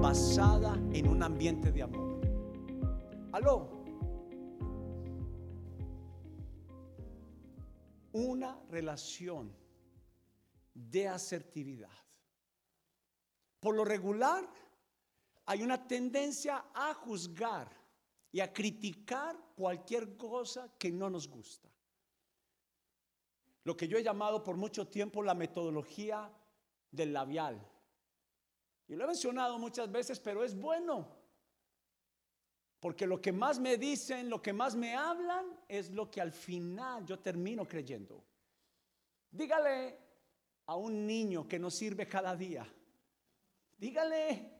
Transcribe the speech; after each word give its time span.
basada 0.00 0.74
en 0.92 1.06
un 1.06 1.22
ambiente 1.22 1.70
de 1.70 1.82
amor. 1.84 2.20
Aló. 3.30 3.84
Una 8.12 8.60
relación 8.68 9.54
de 10.74 11.06
asertividad. 11.06 11.88
Por 13.60 13.76
lo 13.76 13.84
regular, 13.84 14.44
hay 15.46 15.62
una 15.62 15.86
tendencia 15.86 16.64
a 16.74 16.92
juzgar 16.94 17.70
y 18.32 18.40
a 18.40 18.52
criticar 18.52 19.36
cualquier 19.54 20.16
cosa 20.16 20.74
que 20.76 20.90
no 20.90 21.08
nos 21.08 21.28
gusta. 21.28 21.68
Lo 23.62 23.76
que 23.76 23.86
yo 23.86 23.98
he 23.98 24.02
llamado 24.02 24.42
por 24.42 24.56
mucho 24.56 24.88
tiempo 24.88 25.22
la 25.22 25.34
metodología 25.34 26.28
del 26.90 27.12
labial. 27.12 27.77
Y 28.88 28.96
lo 28.96 29.04
he 29.04 29.06
mencionado 29.06 29.58
muchas 29.58 29.90
veces, 29.92 30.18
pero 30.18 30.42
es 30.42 30.58
bueno. 30.58 31.06
Porque 32.80 33.06
lo 33.06 33.20
que 33.20 33.32
más 33.32 33.58
me 33.58 33.76
dicen, 33.76 34.30
lo 34.30 34.40
que 34.40 34.52
más 34.52 34.74
me 34.74 34.94
hablan, 34.94 35.46
es 35.68 35.90
lo 35.90 36.10
que 36.10 36.20
al 36.20 36.32
final 36.32 37.04
yo 37.04 37.18
termino 37.18 37.66
creyendo. 37.66 38.24
Dígale 39.30 39.98
a 40.66 40.76
un 40.76 41.06
niño 41.06 41.46
que 41.46 41.58
no 41.58 41.70
sirve 41.70 42.06
cada 42.06 42.34
día. 42.34 42.66
Dígale 43.76 44.58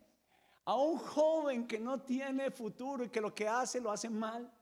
a 0.65 0.75
un 0.77 0.99
joven 0.99 1.67
que 1.67 1.79
no 1.79 2.03
tiene 2.03 2.51
futuro 2.51 3.05
y 3.05 3.09
que 3.09 3.21
lo 3.21 3.35
que 3.35 3.49
hace 3.49 3.81
lo 3.81 3.91
hace 3.91 4.11
mal. 4.11 4.53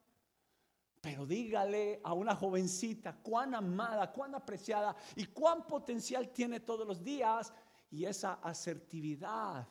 Pero 1.00 1.26
dígale 1.26 2.00
a 2.04 2.12
una 2.14 2.34
jovencita 2.34 3.16
cuán 3.22 3.54
amada, 3.54 4.12
cuán 4.12 4.34
apreciada 4.34 4.94
y 5.14 5.26
cuán 5.26 5.66
potencial 5.66 6.28
tiene 6.30 6.60
todos 6.60 6.86
los 6.86 7.02
días. 7.02 7.52
Y 7.90 8.04
esa 8.04 8.34
asertividad 8.34 9.66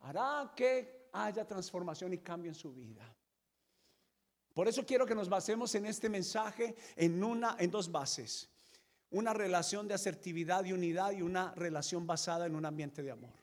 hará 0.00 0.52
que 0.56 1.08
haya 1.12 1.46
transformación 1.46 2.12
y 2.12 2.18
cambio 2.18 2.50
en 2.50 2.54
su 2.54 2.72
vida. 2.72 3.14
Por 4.54 4.68
eso 4.68 4.84
quiero 4.84 5.06
que 5.06 5.14
nos 5.14 5.28
basemos 5.28 5.74
en 5.74 5.86
este 5.86 6.08
mensaje 6.08 6.74
en 6.96 7.22
una 7.22 7.56
en 7.58 7.70
dos 7.70 7.90
bases. 7.90 8.48
Una 9.10 9.32
relación 9.32 9.86
de 9.88 9.94
asertividad 9.94 10.64
y 10.64 10.72
unidad 10.72 11.12
y 11.12 11.22
una 11.22 11.54
relación 11.54 12.06
basada 12.06 12.46
en 12.46 12.54
un 12.54 12.64
ambiente 12.64 13.02
de 13.02 13.10
amor. 13.10 13.42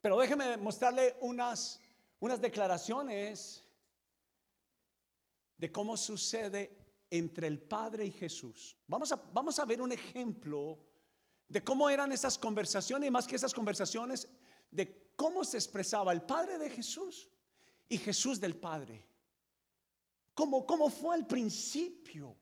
Pero 0.00 0.18
déjeme 0.18 0.56
mostrarle 0.56 1.16
unas, 1.20 1.80
unas 2.20 2.40
declaraciones 2.40 3.64
de 5.56 5.72
cómo 5.72 5.96
sucede 5.96 6.76
entre 7.10 7.46
el 7.46 7.58
Padre 7.58 8.04
y 8.04 8.12
Jesús. 8.12 8.76
Vamos 8.86 9.12
a, 9.12 9.16
vamos 9.16 9.58
a 9.58 9.64
ver 9.64 9.82
un 9.82 9.92
ejemplo 9.92 10.78
de 11.48 11.64
cómo 11.64 11.88
eran 11.88 12.12
esas 12.12 12.38
conversaciones 12.38 13.08
y 13.08 13.10
más 13.10 13.26
que 13.26 13.36
esas 13.36 13.54
conversaciones, 13.54 14.28
de 14.70 15.12
cómo 15.16 15.44
se 15.44 15.56
expresaba 15.56 16.12
el 16.12 16.22
Padre 16.22 16.58
de 16.58 16.70
Jesús 16.70 17.28
y 17.88 17.98
Jesús 17.98 18.38
del 18.38 18.56
Padre. 18.56 19.06
¿Cómo, 20.34 20.64
cómo 20.66 20.90
fue 20.90 21.16
al 21.16 21.26
principio? 21.26 22.36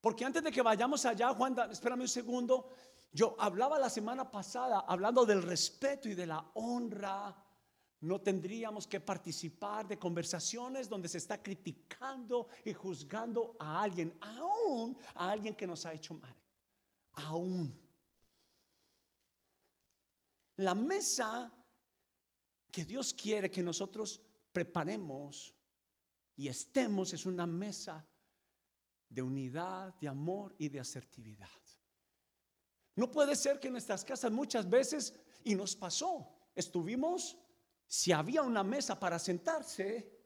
Porque 0.00 0.24
antes 0.24 0.42
de 0.42 0.50
que 0.50 0.62
vayamos 0.62 1.04
allá, 1.04 1.32
Juan, 1.32 1.56
espérame 1.70 2.00
un 2.00 2.08
segundo, 2.08 2.70
yo 3.12 3.36
hablaba 3.38 3.78
la 3.78 3.90
semana 3.90 4.28
pasada 4.30 4.80
hablando 4.88 5.24
del 5.24 5.42
respeto 5.42 6.08
y 6.08 6.14
de 6.14 6.26
la 6.26 6.44
honra. 6.54 7.36
No 8.00 8.20
tendríamos 8.20 8.88
que 8.88 8.98
participar 8.98 9.86
de 9.86 9.98
conversaciones 9.98 10.88
donde 10.88 11.08
se 11.08 11.18
está 11.18 11.40
criticando 11.40 12.48
y 12.64 12.72
juzgando 12.72 13.54
a 13.60 13.80
alguien, 13.80 14.18
aún 14.20 14.96
a 15.14 15.30
alguien 15.30 15.54
que 15.54 15.68
nos 15.68 15.86
ha 15.86 15.92
hecho 15.92 16.14
mal. 16.14 16.34
Aún. 17.12 17.81
La 20.62 20.76
mesa 20.76 21.52
que 22.70 22.84
Dios 22.84 23.12
quiere 23.14 23.50
que 23.50 23.64
nosotros 23.64 24.22
preparemos 24.52 25.52
y 26.36 26.46
estemos 26.46 27.12
es 27.12 27.26
una 27.26 27.48
mesa 27.48 28.06
de 29.08 29.22
unidad, 29.22 29.92
de 29.94 30.06
amor 30.06 30.54
y 30.58 30.68
de 30.68 30.78
asertividad. 30.78 31.48
No 32.94 33.10
puede 33.10 33.34
ser 33.34 33.58
que 33.58 33.66
en 33.66 33.72
nuestras 33.72 34.04
casas 34.04 34.30
muchas 34.30 34.70
veces, 34.70 35.12
y 35.42 35.56
nos 35.56 35.74
pasó, 35.74 36.32
estuvimos, 36.54 37.36
si 37.84 38.12
había 38.12 38.42
una 38.42 38.62
mesa 38.62 39.00
para 39.00 39.18
sentarse 39.18 40.16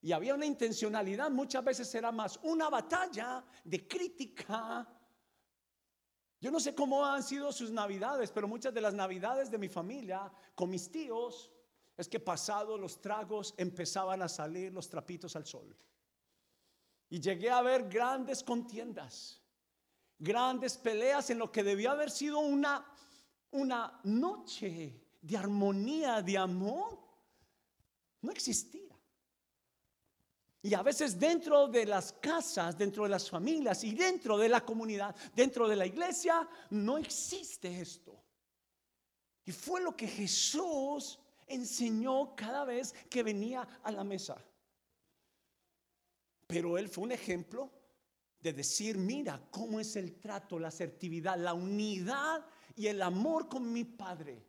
y 0.00 0.12
había 0.12 0.36
una 0.36 0.46
intencionalidad, 0.46 1.32
muchas 1.32 1.64
veces 1.64 1.92
era 1.96 2.12
más 2.12 2.38
una 2.44 2.70
batalla 2.70 3.44
de 3.64 3.88
crítica. 3.88 4.88
Yo 6.42 6.50
no 6.50 6.60
sé 6.60 6.74
cómo 6.74 7.06
han 7.06 7.22
sido 7.22 7.50
sus 7.52 7.70
navidades, 7.70 8.30
pero 8.30 8.46
muchas 8.46 8.74
de 8.74 8.82
las 8.82 8.92
navidades 8.92 9.50
de 9.50 9.56
mi 9.56 9.70
familia 9.70 10.30
con 10.54 10.68
mis 10.68 10.90
tíos 10.90 11.50
es 11.96 12.06
que 12.06 12.20
pasado 12.20 12.76
los 12.76 13.00
tragos 13.00 13.54
empezaban 13.56 14.20
a 14.20 14.28
salir 14.28 14.74
los 14.74 14.90
trapitos 14.90 15.34
al 15.36 15.46
sol. 15.46 15.74
Y 17.08 17.18
llegué 17.18 17.50
a 17.50 17.62
ver 17.62 17.88
grandes 17.88 18.42
contiendas 18.42 19.42
grandes 20.22 20.78
peleas 20.78 21.30
en 21.30 21.38
lo 21.38 21.50
que 21.50 21.64
debió 21.64 21.90
haber 21.90 22.08
sido 22.08 22.38
una, 22.38 22.86
una 23.50 24.00
noche 24.04 25.00
de 25.20 25.36
armonía, 25.36 26.22
de 26.22 26.38
amor, 26.38 26.96
no 28.20 28.30
existía. 28.30 28.91
Y 30.62 30.74
a 30.74 30.82
veces 30.82 31.18
dentro 31.18 31.66
de 31.66 31.84
las 31.86 32.12
casas, 32.12 32.78
dentro 32.78 33.02
de 33.02 33.08
las 33.08 33.28
familias 33.28 33.82
y 33.82 33.94
dentro 33.94 34.38
de 34.38 34.48
la 34.48 34.64
comunidad, 34.64 35.14
dentro 35.34 35.66
de 35.66 35.74
la 35.74 35.86
iglesia, 35.86 36.48
no 36.70 36.98
existe 36.98 37.80
esto. 37.80 38.16
Y 39.44 39.50
fue 39.50 39.80
lo 39.80 39.96
que 39.96 40.06
Jesús 40.06 41.18
enseñó 41.48 42.36
cada 42.36 42.64
vez 42.64 42.94
que 43.10 43.24
venía 43.24 43.66
a 43.82 43.90
la 43.90 44.04
mesa. 44.04 44.36
Pero 46.46 46.78
él 46.78 46.88
fue 46.88 47.04
un 47.04 47.12
ejemplo 47.12 47.68
de 48.40 48.52
decir, 48.52 48.96
mira 48.98 49.40
cómo 49.50 49.80
es 49.80 49.96
el 49.96 50.14
trato, 50.20 50.60
la 50.60 50.68
asertividad, 50.68 51.38
la 51.38 51.54
unidad 51.54 52.44
y 52.76 52.86
el 52.86 53.02
amor 53.02 53.48
con 53.48 53.72
mi 53.72 53.84
Padre 53.84 54.44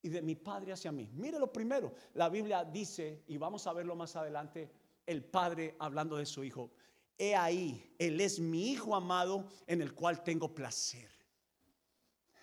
y 0.00 0.08
de 0.10 0.22
mi 0.22 0.36
Padre 0.36 0.72
hacia 0.72 0.92
mí. 0.92 1.10
Mire 1.14 1.38
lo 1.38 1.52
primero, 1.52 1.92
la 2.14 2.28
Biblia 2.28 2.64
dice, 2.64 3.24
y 3.26 3.36
vamos 3.36 3.66
a 3.66 3.72
verlo 3.72 3.96
más 3.96 4.14
adelante, 4.16 4.70
el 5.06 5.24
Padre 5.24 5.76
hablando 5.78 6.16
de 6.16 6.26
su 6.26 6.44
Hijo. 6.44 6.72
He 7.16 7.36
ahí, 7.36 7.94
Él 7.98 8.20
es 8.20 8.40
mi 8.40 8.72
Hijo 8.72 8.94
amado 8.94 9.48
en 9.66 9.80
el 9.82 9.94
cual 9.94 10.22
tengo 10.22 10.54
placer. 10.54 11.10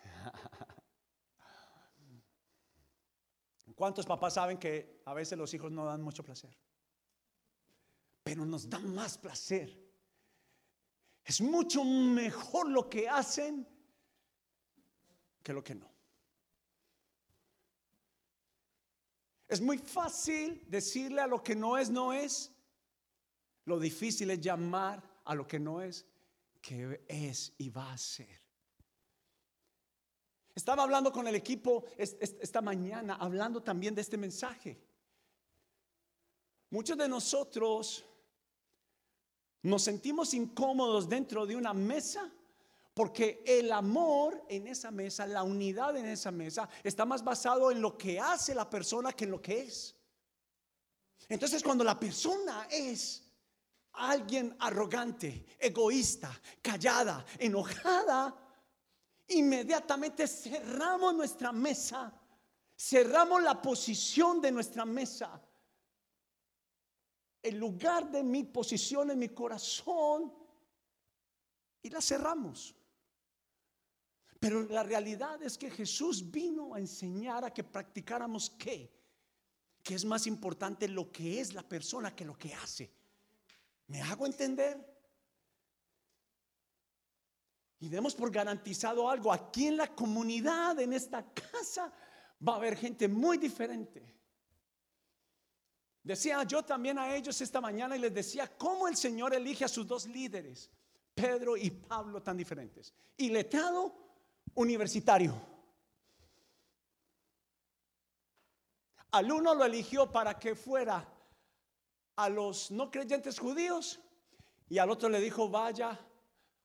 ¿Cuántos 3.75 4.05
papás 4.05 4.33
saben 4.35 4.57
que 4.57 5.01
a 5.05 5.13
veces 5.13 5.37
los 5.37 5.53
hijos 5.53 5.71
no 5.71 5.85
dan 5.85 6.01
mucho 6.01 6.23
placer? 6.23 6.57
Pero 8.23 8.45
nos 8.45 8.69
dan 8.69 8.93
más 8.93 9.17
placer 9.17 9.81
es 11.23 11.41
mucho 11.41 11.83
mejor 11.83 12.69
lo 12.69 12.89
que 12.89 13.07
hacen 13.07 13.67
que 15.43 15.53
lo 15.53 15.63
que 15.63 15.75
no. 15.75 15.90
Es 19.51 19.59
muy 19.59 19.79
fácil 19.79 20.63
decirle 20.69 21.19
a 21.19 21.27
lo 21.27 21.43
que 21.43 21.53
no 21.53 21.77
es, 21.77 21.89
no 21.89 22.13
es. 22.13 22.53
Lo 23.65 23.81
difícil 23.81 24.31
es 24.31 24.39
llamar 24.39 25.03
a 25.25 25.35
lo 25.35 25.45
que 25.45 25.59
no 25.59 25.81
es, 25.81 26.05
que 26.61 27.03
es 27.05 27.51
y 27.57 27.67
va 27.69 27.91
a 27.91 27.97
ser. 27.97 28.39
Estaba 30.55 30.83
hablando 30.83 31.11
con 31.11 31.27
el 31.27 31.35
equipo 31.35 31.83
esta 31.97 32.61
mañana, 32.61 33.15
hablando 33.15 33.61
también 33.61 33.93
de 33.93 33.99
este 33.99 34.15
mensaje. 34.15 34.81
Muchos 36.69 36.97
de 36.97 37.09
nosotros 37.09 38.05
nos 39.63 39.83
sentimos 39.83 40.33
incómodos 40.33 41.09
dentro 41.09 41.45
de 41.45 41.57
una 41.57 41.73
mesa 41.73 42.31
porque 42.93 43.43
el 43.45 43.71
amor 43.71 44.43
en 44.49 44.67
esa 44.67 44.91
mesa, 44.91 45.25
la 45.25 45.43
unidad 45.43 45.95
en 45.97 46.05
esa 46.05 46.31
mesa, 46.31 46.69
está 46.83 47.05
más 47.05 47.23
basado 47.23 47.71
en 47.71 47.81
lo 47.81 47.97
que 47.97 48.19
hace 48.19 48.53
la 48.53 48.69
persona 48.69 49.13
que 49.13 49.25
en 49.25 49.31
lo 49.31 49.41
que 49.41 49.61
es. 49.61 49.95
Entonces 51.29 51.63
cuando 51.63 51.83
la 51.83 51.99
persona 51.99 52.67
es 52.69 53.23
alguien 53.93 54.55
arrogante, 54.59 55.45
egoísta, 55.59 56.31
callada, 56.61 57.25
enojada, 57.39 58.35
inmediatamente 59.27 60.27
cerramos 60.27 61.15
nuestra 61.15 61.51
mesa, 61.51 62.13
cerramos 62.75 63.41
la 63.41 63.61
posición 63.61 64.41
de 64.41 64.51
nuestra 64.51 64.85
mesa 64.85 65.41
el 67.41 67.57
lugar 67.57 68.09
de 68.11 68.23
mi 68.23 68.43
posición 68.43 69.11
en 69.11 69.19
mi 69.19 69.29
corazón 69.29 70.33
y 71.81 71.89
la 71.89 72.01
cerramos. 72.01 72.75
Pero 74.41 74.63
la 74.63 74.81
realidad 74.81 75.39
es 75.43 75.55
que 75.55 75.69
Jesús 75.69 76.31
vino 76.31 76.73
a 76.73 76.79
enseñar 76.79 77.45
a 77.45 77.53
que 77.53 77.63
practicáramos 77.63 78.49
qué. 78.49 78.91
Que 79.83 79.93
es 79.93 80.03
más 80.03 80.25
importante 80.25 80.87
lo 80.87 81.11
que 81.11 81.39
es 81.39 81.53
la 81.53 81.61
persona 81.61 82.15
que 82.15 82.25
lo 82.25 82.35
que 82.35 82.51
hace. 82.55 82.91
¿Me 83.85 84.01
hago 84.01 84.25
entender? 84.25 84.83
Y 87.81 87.89
demos 87.89 88.15
por 88.15 88.31
garantizado 88.31 89.07
algo. 89.07 89.31
Aquí 89.31 89.67
en 89.67 89.77
la 89.77 89.93
comunidad, 89.93 90.79
en 90.79 90.93
esta 90.93 91.23
casa, 91.31 91.93
va 92.45 92.53
a 92.53 92.55
haber 92.55 92.75
gente 92.75 93.07
muy 93.07 93.37
diferente. 93.37 94.01
Decía 96.01 96.41
yo 96.45 96.65
también 96.65 96.97
a 96.97 97.15
ellos 97.15 97.39
esta 97.41 97.61
mañana 97.61 97.95
y 97.95 97.99
les 97.99 98.11
decía 98.11 98.47
cómo 98.57 98.87
el 98.87 98.97
Señor 98.97 99.35
elige 99.35 99.65
a 99.65 99.67
sus 99.67 99.85
dos 99.85 100.07
líderes, 100.07 100.71
Pedro 101.13 101.55
y 101.55 101.69
Pablo, 101.69 102.23
tan 102.23 102.37
diferentes. 102.37 102.91
Y 103.17 103.29
letrado 103.29 104.01
universitario. 104.55 105.49
Al 109.11 109.31
uno 109.31 109.53
lo 109.53 109.65
eligió 109.65 110.11
para 110.11 110.39
que 110.39 110.55
fuera 110.55 111.07
a 112.15 112.29
los 112.29 112.71
no 112.71 112.89
creyentes 112.89 113.39
judíos 113.39 113.99
y 114.69 114.77
al 114.77 114.89
otro 114.89 115.09
le 115.09 115.19
dijo, 115.19 115.49
vaya 115.49 115.99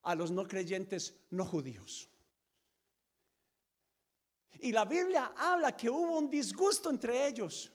a 0.03 0.15
los 0.15 0.31
no 0.31 0.47
creyentes 0.47 1.15
no 1.31 1.45
judíos. 1.45 2.09
Y 4.61 4.73
la 4.73 4.85
Biblia 4.85 5.33
habla 5.37 5.77
que 5.77 5.91
hubo 5.91 6.19
un 6.19 6.31
disgusto 6.31 6.89
entre 6.89 7.27
ellos, 7.27 7.73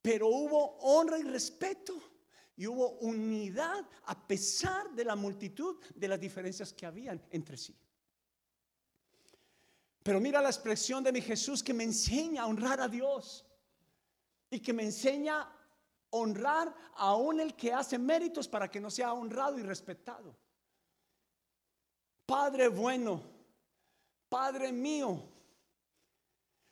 pero 0.00 0.28
hubo 0.28 0.78
honra 0.78 1.18
y 1.18 1.22
respeto 1.22 1.94
y 2.56 2.66
hubo 2.66 2.90
unidad 3.00 3.84
a 4.06 4.26
pesar 4.26 4.90
de 4.92 5.04
la 5.04 5.16
multitud 5.16 5.76
de 5.94 6.08
las 6.08 6.20
diferencias 6.20 6.72
que 6.72 6.86
habían 6.86 7.22
entre 7.30 7.56
sí. 7.56 7.76
Pero 10.08 10.20
mira 10.20 10.40
la 10.40 10.48
expresión 10.48 11.04
de 11.04 11.12
mi 11.12 11.20
Jesús 11.20 11.62
que 11.62 11.74
me 11.74 11.84
enseña 11.84 12.44
a 12.44 12.46
honrar 12.46 12.80
a 12.80 12.88
Dios 12.88 13.44
y 14.50 14.58
que 14.58 14.72
me 14.72 14.82
enseña 14.82 15.42
a 15.42 15.52
honrar 16.12 16.74
aún 16.94 17.40
el 17.40 17.54
que 17.54 17.74
hace 17.74 17.98
méritos 17.98 18.48
para 18.48 18.70
que 18.70 18.80
no 18.80 18.90
sea 18.90 19.12
honrado 19.12 19.58
y 19.58 19.62
respetado. 19.62 20.34
Padre 22.24 22.68
bueno, 22.68 23.22
Padre 24.30 24.72
mío, 24.72 25.28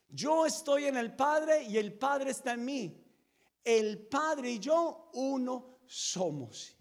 yo 0.08 0.46
estoy 0.46 0.86
en 0.86 0.96
el 0.96 1.14
Padre 1.14 1.62
y 1.64 1.76
el 1.76 1.92
Padre 1.92 2.30
está 2.30 2.54
en 2.54 2.64
mí. 2.64 3.04
El 3.62 4.06
Padre 4.06 4.52
y 4.52 4.58
yo 4.60 5.10
uno 5.12 5.80
somos. 5.84 6.74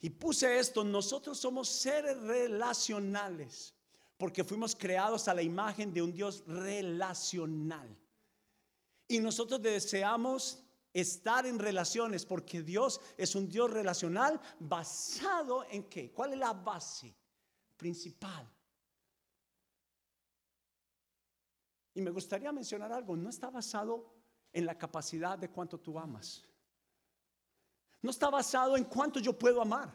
Y 0.00 0.08
puse 0.08 0.58
esto, 0.58 0.82
nosotros 0.82 1.38
somos 1.38 1.68
seres 1.68 2.16
relacionales, 2.22 3.74
porque 4.22 4.44
fuimos 4.44 4.76
creados 4.76 5.26
a 5.26 5.34
la 5.34 5.42
imagen 5.42 5.92
de 5.92 6.00
un 6.00 6.12
Dios 6.12 6.44
relacional. 6.46 7.98
Y 9.08 9.18
nosotros 9.18 9.60
deseamos 9.60 10.62
estar 10.92 11.44
en 11.44 11.58
relaciones, 11.58 12.24
porque 12.24 12.62
Dios 12.62 13.00
es 13.16 13.34
un 13.34 13.48
Dios 13.48 13.68
relacional 13.72 14.40
basado 14.60 15.64
en 15.68 15.88
qué? 15.88 16.12
¿Cuál 16.12 16.34
es 16.34 16.38
la 16.38 16.52
base 16.52 17.12
principal? 17.76 18.48
Y 21.92 22.00
me 22.00 22.12
gustaría 22.12 22.52
mencionar 22.52 22.92
algo, 22.92 23.16
no 23.16 23.28
está 23.28 23.50
basado 23.50 24.14
en 24.52 24.66
la 24.66 24.78
capacidad 24.78 25.36
de 25.36 25.50
cuánto 25.50 25.80
tú 25.80 25.98
amas. 25.98 26.44
No 28.00 28.10
está 28.12 28.30
basado 28.30 28.76
en 28.76 28.84
cuánto 28.84 29.18
yo 29.18 29.36
puedo 29.36 29.60
amar. 29.60 29.92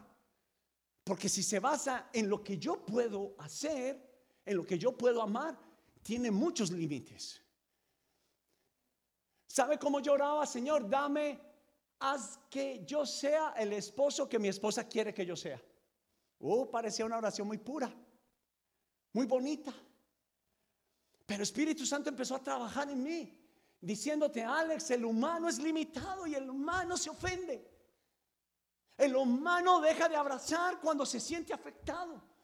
Porque 1.06 1.30
si 1.30 1.42
se 1.42 1.62
basa 1.62 2.10
en 2.12 2.28
lo 2.28 2.44
que 2.44 2.58
yo 2.58 2.86
puedo 2.86 3.34
hacer, 3.38 4.06
en 4.48 4.56
lo 4.56 4.66
que 4.66 4.80
yo 4.80 4.98
puedo 4.98 5.22
amar, 5.22 5.60
tiene 6.02 6.32
muchos 6.32 6.72
límites. 6.72 7.42
¿Sabe 9.46 9.78
cómo 9.78 10.00
lloraba, 10.00 10.46
Señor? 10.46 10.90
Dame, 10.90 11.38
haz 12.00 12.40
que 12.50 12.86
yo 12.86 13.06
sea 13.06 13.54
el 13.58 13.74
esposo 13.74 14.30
que 14.30 14.40
mi 14.40 14.48
esposa 14.48 14.88
quiere 14.88 15.14
que 15.14 15.26
yo 15.26 15.36
sea. 15.36 15.62
Oh, 16.40 16.72
parecía 16.72 17.06
una 17.06 17.18
oración 17.18 17.46
muy 17.46 17.58
pura, 17.58 17.94
muy 19.12 19.26
bonita. 19.26 19.74
Pero 21.26 21.44
Espíritu 21.44 21.86
Santo 21.86 22.10
empezó 22.10 22.36
a 22.36 22.42
trabajar 22.42 22.90
en 22.90 23.04
mí, 23.04 23.38
diciéndote, 23.82 24.44
Alex, 24.44 24.92
el 24.92 25.04
humano 25.04 25.50
es 25.50 25.60
limitado 25.60 26.26
y 26.26 26.36
el 26.36 26.50
humano 26.50 26.96
se 26.96 27.10
ofende. 27.10 27.70
El 28.96 29.14
humano 29.14 29.82
deja 29.82 30.08
de 30.08 30.16
abrazar 30.16 30.80
cuando 30.80 31.06
se 31.06 31.20
siente 31.20 31.54
afectado. 31.54 32.37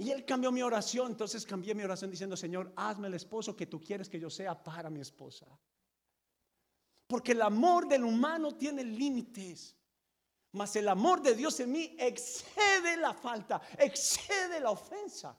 Y 0.00 0.10
él 0.12 0.24
cambió 0.24 0.50
mi 0.50 0.62
oración, 0.62 1.12
entonces 1.12 1.44
cambié 1.44 1.74
mi 1.74 1.82
oración 1.82 2.10
diciendo, 2.10 2.34
Señor, 2.34 2.72
hazme 2.74 3.08
el 3.08 3.12
esposo 3.12 3.54
que 3.54 3.66
tú 3.66 3.78
quieres 3.78 4.08
que 4.08 4.18
yo 4.18 4.30
sea 4.30 4.54
para 4.64 4.88
mi 4.88 4.98
esposa. 4.98 5.46
Porque 7.06 7.32
el 7.32 7.42
amor 7.42 7.86
del 7.86 8.04
humano 8.04 8.56
tiene 8.56 8.82
límites. 8.82 9.76
Mas 10.52 10.74
el 10.76 10.88
amor 10.88 11.20
de 11.20 11.34
Dios 11.34 11.60
en 11.60 11.72
mí 11.72 11.96
excede 11.98 12.96
la 12.96 13.12
falta, 13.12 13.60
excede 13.78 14.58
la 14.58 14.70
ofensa. 14.70 15.38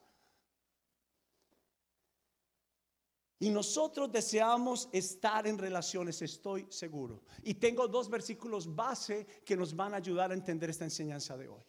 Y 3.40 3.50
nosotros 3.50 4.12
deseamos 4.12 4.90
estar 4.92 5.48
en 5.48 5.58
relaciones, 5.58 6.22
estoy 6.22 6.68
seguro. 6.70 7.24
Y 7.42 7.56
tengo 7.56 7.88
dos 7.88 8.08
versículos 8.12 8.76
base 8.76 9.26
que 9.44 9.58
nos 9.58 9.76
van 9.76 9.96
a 9.96 9.98
ayudar 9.98 10.30
a 10.30 10.36
entender 10.36 10.70
esta 10.70 10.84
enseñanza 10.84 11.36
de 11.36 11.48
hoy. 11.48 11.64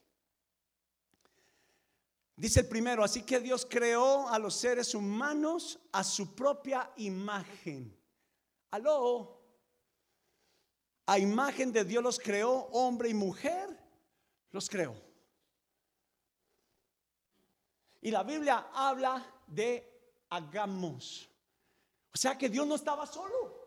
Dice 2.37 2.61
el 2.61 2.69
primero, 2.69 3.05
así 3.05 3.23
que 3.23 3.41
Dios 3.41 3.67
creó 3.69 4.29
a 4.29 4.39
los 4.39 4.55
seres 4.55 4.95
humanos 4.95 5.79
a 5.93 6.03
su 6.03 6.35
propia 6.35 6.91
imagen. 6.97 7.97
Aló, 8.71 9.41
a 11.07 11.19
imagen 11.19 11.73
de 11.73 11.85
Dios 11.85 12.03
los 12.03 12.19
creó, 12.19 12.53
hombre 12.73 13.11
y 13.11 13.15
mujer, 13.15 13.79
los 14.51 14.69
creó. 14.69 14.95
Y 18.01 18.11
la 18.11 18.23
Biblia 18.23 18.71
habla 18.73 19.25
de 19.47 20.25
hagamos. 20.31 21.29
O 22.13 22.17
sea 22.17 22.37
que 22.37 22.49
Dios 22.49 22.67
no 22.67 22.75
estaba 22.75 23.07
solo. 23.07 23.61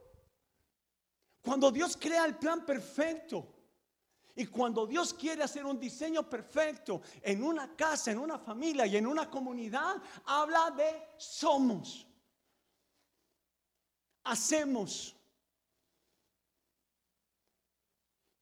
Cuando 1.41 1.71
Dios 1.71 1.95
crea 1.95 2.25
el 2.25 2.37
plan 2.37 2.65
perfecto 2.65 3.54
y 4.35 4.47
cuando 4.47 4.85
Dios 4.85 5.13
quiere 5.13 5.43
hacer 5.43 5.65
un 5.65 5.79
diseño 5.79 6.29
perfecto 6.29 7.01
en 7.21 7.43
una 7.43 7.75
casa, 7.75 8.11
en 8.11 8.19
una 8.19 8.37
familia 8.37 8.85
y 8.85 8.97
en 8.97 9.07
una 9.07 9.29
comunidad, 9.29 9.95
habla 10.25 10.71
de 10.71 11.07
somos. 11.17 12.05
Hacemos. 14.23 15.15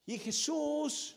Y 0.05 0.17
Jesús 0.17 1.15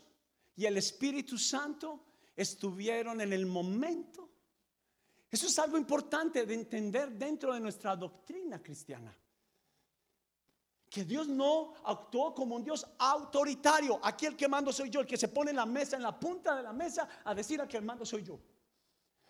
y 0.55 0.65
el 0.65 0.77
Espíritu 0.77 1.37
Santo 1.37 2.03
estuvieron 2.35 3.19
en 3.21 3.33
el 3.33 3.45
momento 3.45 4.27
eso 5.29 5.47
es 5.47 5.59
algo 5.59 5.77
importante 5.77 6.45
de 6.45 6.53
entender 6.53 7.11
dentro 7.11 7.53
de 7.53 7.59
nuestra 7.59 7.95
doctrina 7.95 8.61
cristiana. 8.61 9.15
Que 10.89 11.03
Dios 11.03 11.27
no 11.27 11.73
actuó 11.83 12.33
como 12.33 12.55
un 12.55 12.63
Dios 12.63 12.85
autoritario. 12.97 13.99
Aquí 14.03 14.25
el 14.25 14.35
que 14.35 14.47
mando 14.47 14.71
soy 14.71 14.89
yo, 14.89 15.01
el 15.01 15.07
que 15.07 15.17
se 15.17 15.27
pone 15.27 15.51
en 15.51 15.57
la 15.57 15.65
mesa, 15.65 15.95
en 15.95 16.03
la 16.03 16.17
punta 16.17 16.55
de 16.55 16.63
la 16.63 16.73
mesa, 16.73 17.07
a 17.23 17.35
decir 17.35 17.59
a 17.61 17.67
que 17.67 17.79
mando 17.81 18.05
soy 18.05 18.23
yo. 18.23 18.39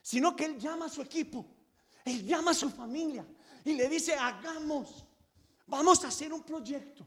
Sino 0.02 0.36
que 0.36 0.46
Él 0.46 0.60
llama 0.60 0.86
a 0.86 0.90
su 0.90 1.02
equipo, 1.02 1.46
Él 2.06 2.26
llama 2.26 2.52
a 2.52 2.54
su 2.54 2.70
familia 2.70 3.26
y 3.66 3.74
le 3.74 3.90
dice, 3.90 4.14
hagamos, 4.14 5.04
vamos 5.66 6.04
a 6.06 6.10
hacer 6.10 6.32
un 6.32 6.44
proyecto. 6.44 7.06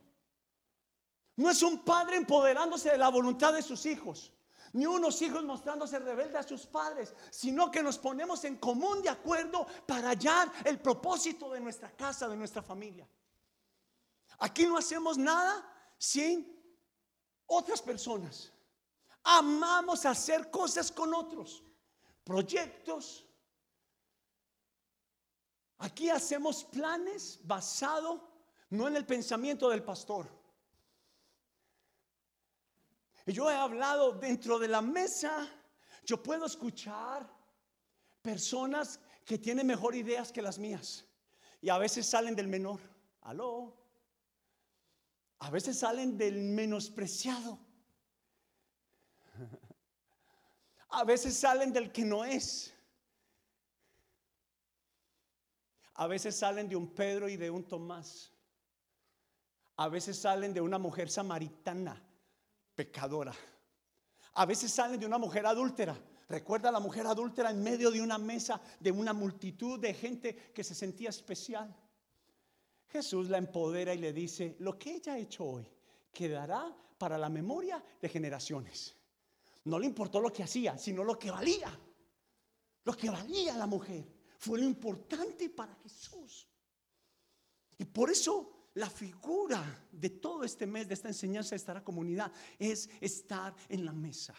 No 1.36 1.48
es 1.48 1.62
un 1.62 1.84
padre 1.84 2.16
empoderándose 2.16 2.90
de 2.90 2.98
la 2.98 3.08
voluntad 3.08 3.54
de 3.54 3.62
sus 3.62 3.86
hijos 3.86 4.32
ni 4.72 4.86
unos 4.86 5.20
hijos 5.22 5.44
mostrándose 5.44 5.98
rebeldes 5.98 6.36
a 6.36 6.42
sus 6.42 6.66
padres, 6.66 7.14
sino 7.30 7.70
que 7.70 7.82
nos 7.82 7.98
ponemos 7.98 8.44
en 8.44 8.56
común 8.56 9.02
de 9.02 9.08
acuerdo 9.08 9.66
para 9.86 10.10
hallar 10.10 10.50
el 10.64 10.78
propósito 10.78 11.50
de 11.50 11.60
nuestra 11.60 11.90
casa, 11.90 12.28
de 12.28 12.36
nuestra 12.36 12.62
familia. 12.62 13.06
Aquí 14.40 14.66
no 14.66 14.76
hacemos 14.76 15.16
nada 15.16 15.64
sin 15.98 16.60
otras 17.46 17.80
personas. 17.80 18.52
Amamos 19.22 20.04
hacer 20.04 20.50
cosas 20.50 20.90
con 20.90 21.14
otros, 21.14 21.62
proyectos. 22.24 23.26
Aquí 25.78 26.10
hacemos 26.10 26.64
planes 26.64 27.38
basado 27.44 28.28
no 28.70 28.88
en 28.88 28.96
el 28.96 29.06
pensamiento 29.06 29.68
del 29.68 29.82
pastor 29.82 30.40
yo 33.26 33.50
he 33.50 33.54
hablado 33.54 34.12
dentro 34.12 34.58
de 34.58 34.68
la 34.68 34.80
mesa, 34.80 35.48
yo 36.04 36.22
puedo 36.22 36.46
escuchar 36.46 37.28
personas 38.22 39.00
que 39.24 39.38
tienen 39.38 39.66
mejor 39.66 39.94
ideas 39.94 40.32
que 40.32 40.42
las 40.42 40.58
mías. 40.58 41.04
Y 41.60 41.68
a 41.68 41.78
veces 41.78 42.06
salen 42.06 42.34
del 42.34 42.48
menor. 42.48 42.80
Aló. 43.22 43.76
A 45.40 45.50
veces 45.50 45.78
salen 45.78 46.16
del 46.16 46.42
menospreciado. 46.42 47.58
A 50.90 51.04
veces 51.04 51.36
salen 51.36 51.72
del 51.72 51.92
que 51.92 52.04
no 52.04 52.24
es. 52.24 52.72
A 55.94 56.06
veces 56.06 56.36
salen 56.36 56.68
de 56.68 56.76
un 56.76 56.94
Pedro 56.94 57.28
y 57.28 57.36
de 57.36 57.50
un 57.50 57.64
Tomás. 57.64 58.32
A 59.76 59.88
veces 59.88 60.18
salen 60.18 60.54
de 60.54 60.60
una 60.60 60.78
mujer 60.78 61.10
samaritana 61.10 62.02
pecadora. 62.74 63.34
A 64.34 64.46
veces 64.46 64.72
salen 64.72 65.00
de 65.00 65.06
una 65.06 65.18
mujer 65.18 65.46
adúltera, 65.46 65.96
Recuerda 66.30 66.68
a 66.68 66.72
la 66.72 66.78
mujer 66.78 67.08
adúltera 67.08 67.50
en 67.50 67.60
medio 67.60 67.90
de 67.90 68.00
una 68.00 68.16
mesa 68.16 68.60
de 68.78 68.92
una 68.92 69.12
multitud 69.12 69.80
de 69.80 69.92
gente 69.92 70.52
que 70.54 70.62
se 70.62 70.76
sentía 70.76 71.10
especial. 71.10 71.74
Jesús 72.90 73.28
la 73.28 73.38
empodera 73.38 73.94
y 73.94 73.98
le 73.98 74.12
dice, 74.12 74.56
lo 74.58 74.78
que 74.78 74.96
ella 74.96 75.14
ha 75.14 75.18
hecho 75.18 75.44
hoy 75.44 75.66
quedará 76.12 76.76
para 76.98 77.16
la 77.16 77.28
memoria 77.28 77.82
de 78.00 78.08
generaciones. 78.08 78.96
No 79.64 79.78
le 79.78 79.86
importó 79.86 80.20
lo 80.20 80.32
que 80.32 80.42
hacía, 80.42 80.76
sino 80.76 81.04
lo 81.04 81.18
que 81.18 81.30
valía. 81.30 81.78
Lo 82.84 82.96
que 82.96 83.10
valía 83.10 83.56
la 83.56 83.66
mujer 83.66 84.04
fue 84.38 84.58
lo 84.58 84.64
importante 84.64 85.50
para 85.50 85.74
Jesús. 85.76 86.48
Y 87.78 87.84
por 87.84 88.10
eso 88.10 88.68
la 88.74 88.90
figura 88.90 89.86
de 89.92 90.10
todo 90.10 90.44
este 90.44 90.66
mes, 90.66 90.88
de 90.88 90.94
esta 90.94 91.08
enseñanza 91.08 91.50
de 91.50 91.56
esta 91.56 91.84
comunidad, 91.84 92.32
es 92.58 92.88
estar 93.00 93.54
en 93.68 93.84
la 93.84 93.92
mesa. 93.92 94.34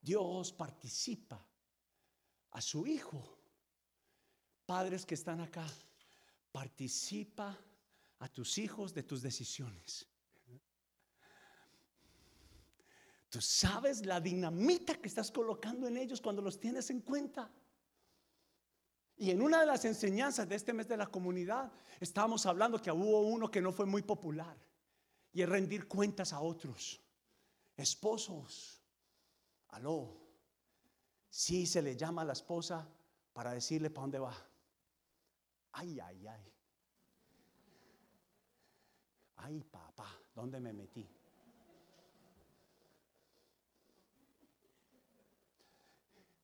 Dios 0.00 0.52
participa 0.52 1.42
a 2.50 2.60
su 2.60 2.86
Hijo. 2.86 3.33
Padres 4.66 5.04
que 5.04 5.14
están 5.14 5.40
acá, 5.40 5.66
participa 6.52 7.58
a 8.20 8.28
tus 8.28 8.58
hijos 8.58 8.94
de 8.94 9.02
tus 9.02 9.22
decisiones. 9.22 10.06
Tú 13.28 13.40
sabes 13.40 14.06
la 14.06 14.20
dinamita 14.20 14.94
que 14.94 15.08
estás 15.08 15.30
colocando 15.32 15.88
en 15.88 15.96
ellos 15.96 16.20
cuando 16.20 16.40
los 16.40 16.60
tienes 16.60 16.88
en 16.90 17.00
cuenta. 17.00 17.50
Y 19.16 19.30
en 19.30 19.42
una 19.42 19.60
de 19.60 19.66
las 19.66 19.84
enseñanzas 19.84 20.48
de 20.48 20.54
este 20.54 20.72
mes 20.72 20.86
de 20.86 20.96
la 20.96 21.06
comunidad, 21.06 21.72
estábamos 22.00 22.46
hablando 22.46 22.80
que 22.80 22.92
hubo 22.92 23.22
uno 23.22 23.50
que 23.50 23.60
no 23.60 23.72
fue 23.72 23.86
muy 23.86 24.02
popular, 24.02 24.56
y 25.32 25.42
es 25.42 25.48
rendir 25.48 25.88
cuentas 25.88 26.32
a 26.32 26.40
otros. 26.40 27.00
Esposos, 27.76 28.80
aló, 29.68 30.16
si 31.28 31.66
se 31.66 31.82
le 31.82 31.96
llama 31.96 32.22
a 32.22 32.26
la 32.26 32.32
esposa 32.34 32.88
para 33.32 33.52
decirle 33.52 33.90
para 33.90 34.02
dónde 34.02 34.18
va. 34.20 34.53
Ay, 35.76 35.98
ay, 35.98 36.26
ay. 36.26 36.52
Ay, 39.36 39.60
papá, 39.64 40.08
¿dónde 40.34 40.60
me 40.60 40.72
metí? 40.72 41.08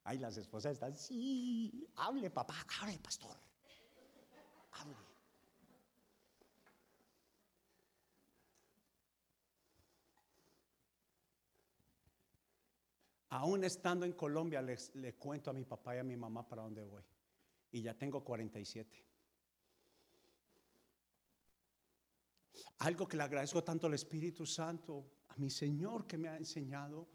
Ay, 0.03 0.19
las 0.19 0.37
esposas 0.37 0.73
están, 0.73 0.97
sí, 0.97 1.89
hable 1.97 2.31
papá, 2.31 2.67
hable 2.81 2.99
pastor, 2.99 3.37
hable. 4.73 4.97
Aún 13.29 13.63
estando 13.63 14.05
en 14.05 14.13
Colombia, 14.15 14.61
les, 14.61 14.93
le 14.97 15.15
cuento 15.15 15.51
a 15.51 15.53
mi 15.53 15.65
papá 15.65 15.95
y 15.95 15.99
a 16.01 16.03
mi 16.03 16.17
mamá 16.17 16.49
para 16.49 16.63
dónde 16.63 16.83
voy. 16.83 17.05
Y 17.71 17.81
ya 17.81 17.95
tengo 17.95 18.25
47. 18.25 19.10
Algo 22.81 23.09
que 23.09 23.17
le 23.17 23.23
agradezco 23.23 23.65
tanto 23.65 23.87
al 23.87 23.95
Espíritu 23.95 24.45
Santo, 24.45 25.23
a 25.29 25.37
mi 25.37 25.49
Señor 25.49 26.07
que 26.07 26.19
me 26.19 26.29
ha 26.29 26.37
enseñado 26.37 27.09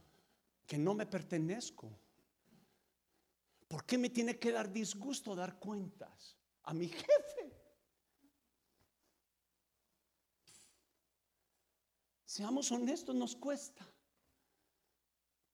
que 0.65 0.77
no 0.77 0.95
me 0.95 1.05
pertenezco 1.05 2.00
¿Por 3.67 3.86
qué 3.86 3.98
me 3.98 4.10
tiene 4.10 4.38
que 4.38 4.51
dar 4.51 4.72
disgusto 4.72 5.36
dar 5.36 5.57
cuentas 5.60 6.38
a 6.63 6.74
mi 6.74 6.88
jefe? 6.88 7.62
Seamos 12.25 12.72
honestos, 12.72 13.15
nos 13.15 13.36
cuesta. 13.36 13.88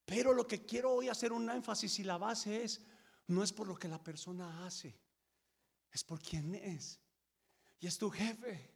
Pero 0.06 0.34
lo 0.34 0.46
que 0.46 0.66
quiero 0.66 0.94
hoy 0.94 1.08
hacer 1.08 1.32
un 1.32 1.50
énfasis 1.50 2.00
y 2.00 2.04
la 2.04 2.18
base 2.18 2.64
es, 2.64 2.86
no 3.28 3.44
es 3.44 3.54
por 3.54 3.68
lo 3.68 3.76
que 3.76 3.88
la 3.88 4.04
persona 4.04 4.66
hace, 4.66 5.00
es 5.92 6.04
por 6.04 6.22
quién 6.22 6.54
es. 6.56 7.00
Y 7.80 7.88
es 7.88 7.98
tu 7.98 8.10
jefe. 8.10 8.71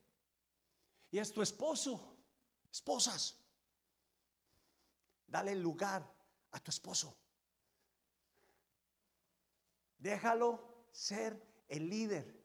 Y 1.15 1.19
es 1.19 1.31
tu 1.31 1.41
esposo. 1.41 2.13
Esposas. 2.69 3.37
Dale 5.25 5.55
lugar 5.55 6.05
a 6.51 6.59
tu 6.59 6.71
esposo. 6.71 7.15
Déjalo 9.97 10.89
ser 10.91 11.41
el 11.69 11.87
líder. 11.87 12.43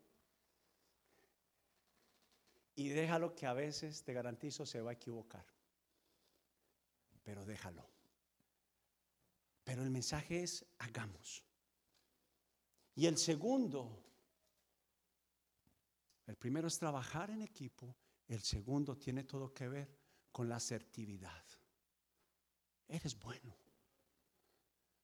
Y 2.76 2.90
déjalo 2.90 3.34
que 3.34 3.44
a 3.46 3.54
veces, 3.54 4.04
te 4.04 4.12
garantizo, 4.12 4.64
se 4.64 4.80
va 4.80 4.90
a 4.90 4.94
equivocar. 4.94 5.44
Pero 7.24 7.44
déjalo. 7.44 7.84
Pero 9.64 9.82
el 9.82 9.90
mensaje 9.90 10.44
es, 10.44 10.64
hagamos. 10.78 11.42
Y 12.94 13.06
el 13.06 13.18
segundo, 13.18 14.00
el 16.28 16.36
primero 16.36 16.68
es 16.68 16.78
trabajar 16.78 17.30
en 17.30 17.42
equipo, 17.42 17.96
el 18.34 18.42
segundo 18.42 18.96
tiene 18.96 19.24
todo 19.24 19.52
que 19.52 19.68
ver 19.68 19.88
con 20.30 20.48
la 20.48 20.56
asertividad. 20.56 21.44
Eres 22.86 23.18
bueno. 23.18 23.56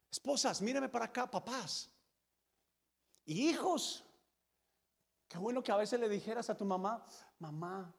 Esposas, 0.09 0.63
míreme 0.63 0.89
para 0.89 1.07
acá, 1.07 1.29
papás. 1.29 1.91
Y 3.25 3.51
hijos, 3.51 4.05
qué 5.27 5.39
bueno 5.39 5.61
que 5.61 5.73
a 5.73 5.77
veces 5.77 5.99
le 5.99 6.09
dijeras 6.09 6.49
a 6.51 6.57
tu 6.57 6.65
mamá, 6.65 7.05
mamá, 7.41 7.93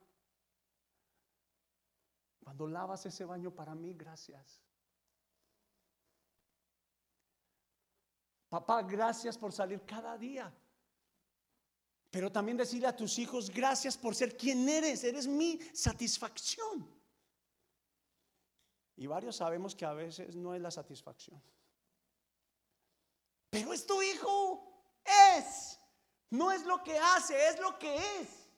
cuando 2.40 2.66
lavas 2.66 3.06
ese 3.06 3.26
baño 3.26 3.54
para 3.54 3.76
mí, 3.76 3.94
gracias. 3.94 4.62
Papá, 8.48 8.82
gracias 8.84 9.38
por 9.38 9.52
salir 9.52 9.82
cada 9.86 10.18
día. 10.18 10.54
Pero 12.10 12.32
también 12.32 12.58
decirle 12.58 12.88
a 12.88 12.96
tus 12.96 13.20
hijos, 13.20 13.50
gracias 13.50 13.98
por 13.98 14.16
ser 14.16 14.38
quien 14.38 14.68
eres, 14.68 15.04
eres 15.04 15.28
mi 15.28 15.60
satisfacción. 15.74 16.90
Y 18.96 19.06
varios 19.06 19.36
sabemos 19.36 19.76
que 19.76 19.86
a 19.86 19.94
veces 19.94 20.36
no 20.36 20.56
es 20.56 20.62
la 20.62 20.72
satisfacción. 20.72 21.42
Pero 23.50 23.74
es 23.74 23.86
tu 23.86 24.02
hijo 24.02 24.84
es. 25.38 25.80
No 26.30 26.52
es 26.52 26.66
lo 26.66 26.84
que 26.84 26.98
hace, 26.98 27.48
es 27.48 27.60
lo 27.60 27.78
que 27.78 27.96
es. 28.20 28.50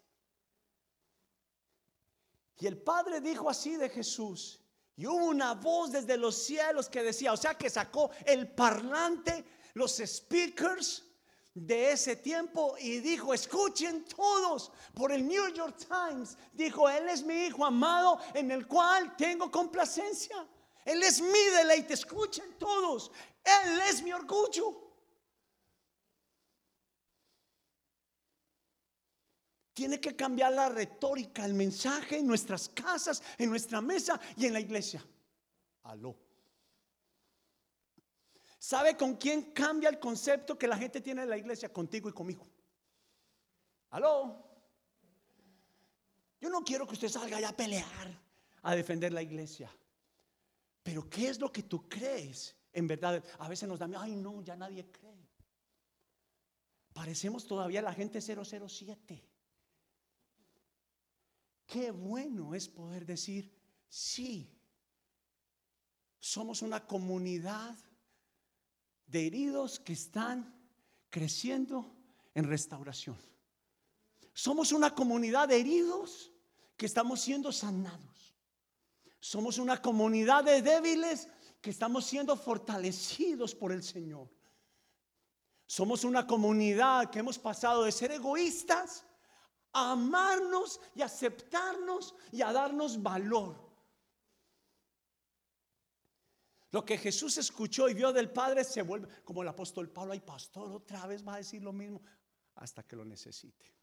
Y 2.60 2.68
el 2.68 2.82
Padre 2.82 3.22
dijo 3.22 3.50
así 3.50 3.76
de 3.76 3.90
Jesús. 3.90 4.60
Y 4.96 5.06
hubo 5.06 5.26
una 5.26 5.54
voz 5.54 5.92
desde 5.92 6.18
los 6.18 6.36
cielos 6.44 6.90
que 6.90 7.04
decía, 7.04 7.32
o 7.32 7.38
sea 7.38 7.56
que 7.56 7.70
sacó 7.70 8.12
el 8.26 8.52
parlante, 8.52 9.46
los 9.74 9.98
speakers 9.98 11.09
de 11.54 11.92
ese 11.92 12.16
tiempo 12.16 12.76
y 12.80 13.00
dijo, 13.00 13.34
escuchen 13.34 14.06
todos 14.06 14.72
por 14.94 15.12
el 15.12 15.28
New 15.28 15.54
York 15.54 15.78
Times. 15.78 16.38
Dijo, 16.54 16.90
Él 16.90 17.10
es 17.10 17.24
mi 17.24 17.46
Hijo 17.46 17.66
amado 17.66 18.20
en 18.34 18.52
el 18.52 18.68
cual 18.68 19.16
tengo 19.18 19.52
complacencia. 19.52 20.48
Él 20.86 21.04
es 21.04 21.22
mi 21.22 21.44
deleite, 21.56 21.94
escuchen 21.94 22.58
todos. 22.58 23.12
Él 23.44 23.80
es 23.90 24.02
mi 24.02 24.12
orgullo. 24.12 24.90
Tiene 29.74 30.00
que 30.02 30.16
cambiar 30.16 30.52
la 30.52 30.70
retórica, 30.70 31.46
el 31.46 31.54
mensaje 31.54 32.18
en 32.18 32.28
nuestras 32.28 32.68
casas, 32.70 33.24
en 33.38 33.50
nuestra 33.50 33.80
mesa 33.80 34.20
y 34.36 34.46
en 34.46 34.54
la 34.54 34.60
iglesia. 34.60 35.06
Aló. 35.84 36.29
¿Sabe 38.60 38.98
con 38.98 39.16
quién 39.16 39.54
cambia 39.54 39.88
el 39.88 40.00
concepto 40.00 40.58
que 40.58 40.68
la 40.68 40.78
gente 40.78 41.00
tiene 41.00 41.24
en 41.24 41.30
la 41.30 41.38
iglesia? 41.38 41.72
Contigo 41.72 42.10
y 42.10 42.14
conmigo. 42.14 42.46
Aló. 43.92 44.46
Yo 46.42 46.50
no 46.50 46.62
quiero 46.64 46.86
que 46.86 46.94
usted 46.94 47.08
salga 47.08 47.38
allá 47.38 47.50
a 47.50 47.56
pelear, 47.56 48.22
a 48.62 48.76
defender 48.76 49.14
la 49.14 49.22
iglesia. 49.22 49.72
Pero 50.84 51.10
¿qué 51.10 51.30
es 51.30 51.40
lo 51.40 51.52
que 51.52 51.64
tú 51.64 51.88
crees? 51.88 52.56
En 52.74 52.86
verdad, 52.86 53.24
a 53.40 53.48
veces 53.48 53.68
nos 53.68 53.80
da, 53.80 53.90
ay 53.98 54.18
no, 54.18 54.42
ya 54.42 54.58
nadie 54.58 54.86
cree. 54.92 55.30
Parecemos 56.94 57.48
todavía 57.48 57.82
la 57.82 57.94
gente 57.94 58.20
007. 58.22 59.26
Qué 61.66 61.92
bueno 61.92 62.54
es 62.54 62.68
poder 62.68 63.06
decir, 63.06 63.54
sí, 63.88 64.54
somos 66.20 66.62
una 66.62 66.86
comunidad 66.86 67.78
de 69.10 69.26
heridos 69.26 69.80
que 69.80 69.94
están 69.94 70.56
creciendo 71.10 71.92
en 72.36 72.46
restauración. 72.46 73.18
Somos 74.34 74.72
una 74.72 74.94
comunidad 74.94 75.50
de 75.50 75.60
heridos 75.60 76.32
que 76.78 76.86
estamos 76.86 77.20
siendo 77.20 77.52
sanados. 77.52 78.36
Somos 79.20 79.58
una 79.58 79.82
comunidad 79.82 80.44
de 80.44 80.62
débiles 80.62 81.28
que 81.60 81.72
estamos 81.72 82.06
siendo 82.06 82.38
fortalecidos 82.38 83.54
por 83.54 83.72
el 83.72 83.84
Señor. 83.84 84.30
Somos 85.66 86.04
una 86.04 86.26
comunidad 86.26 87.10
que 87.10 87.20
hemos 87.20 87.38
pasado 87.38 87.84
de 87.84 87.92
ser 87.92 88.12
egoístas 88.12 89.06
a 89.74 89.92
amarnos 89.92 90.80
y 90.96 91.02
aceptarnos 91.02 92.16
y 92.32 92.42
a 92.42 92.54
darnos 92.54 93.02
valor. 93.02 93.69
Lo 96.72 96.86
que 96.86 96.98
Jesús 96.98 97.38
escuchó 97.38 97.90
y 97.90 97.94
vio 97.94 98.14
del 98.14 98.32
Padre 98.32 98.64
se 98.64 98.82
vuelve 98.82 99.08
como 99.24 99.42
el 99.42 99.48
apóstol 99.48 99.90
Pablo, 99.90 100.14
ay 100.14 100.20
pastor, 100.20 100.72
otra 100.72 101.08
vez 101.08 101.28
va 101.28 101.36
a 101.36 101.38
decir 101.38 101.64
lo 101.64 101.74
mismo 101.74 102.02
hasta 102.56 102.84
que 102.84 102.96
lo 102.96 103.06
necesite. 103.06 103.74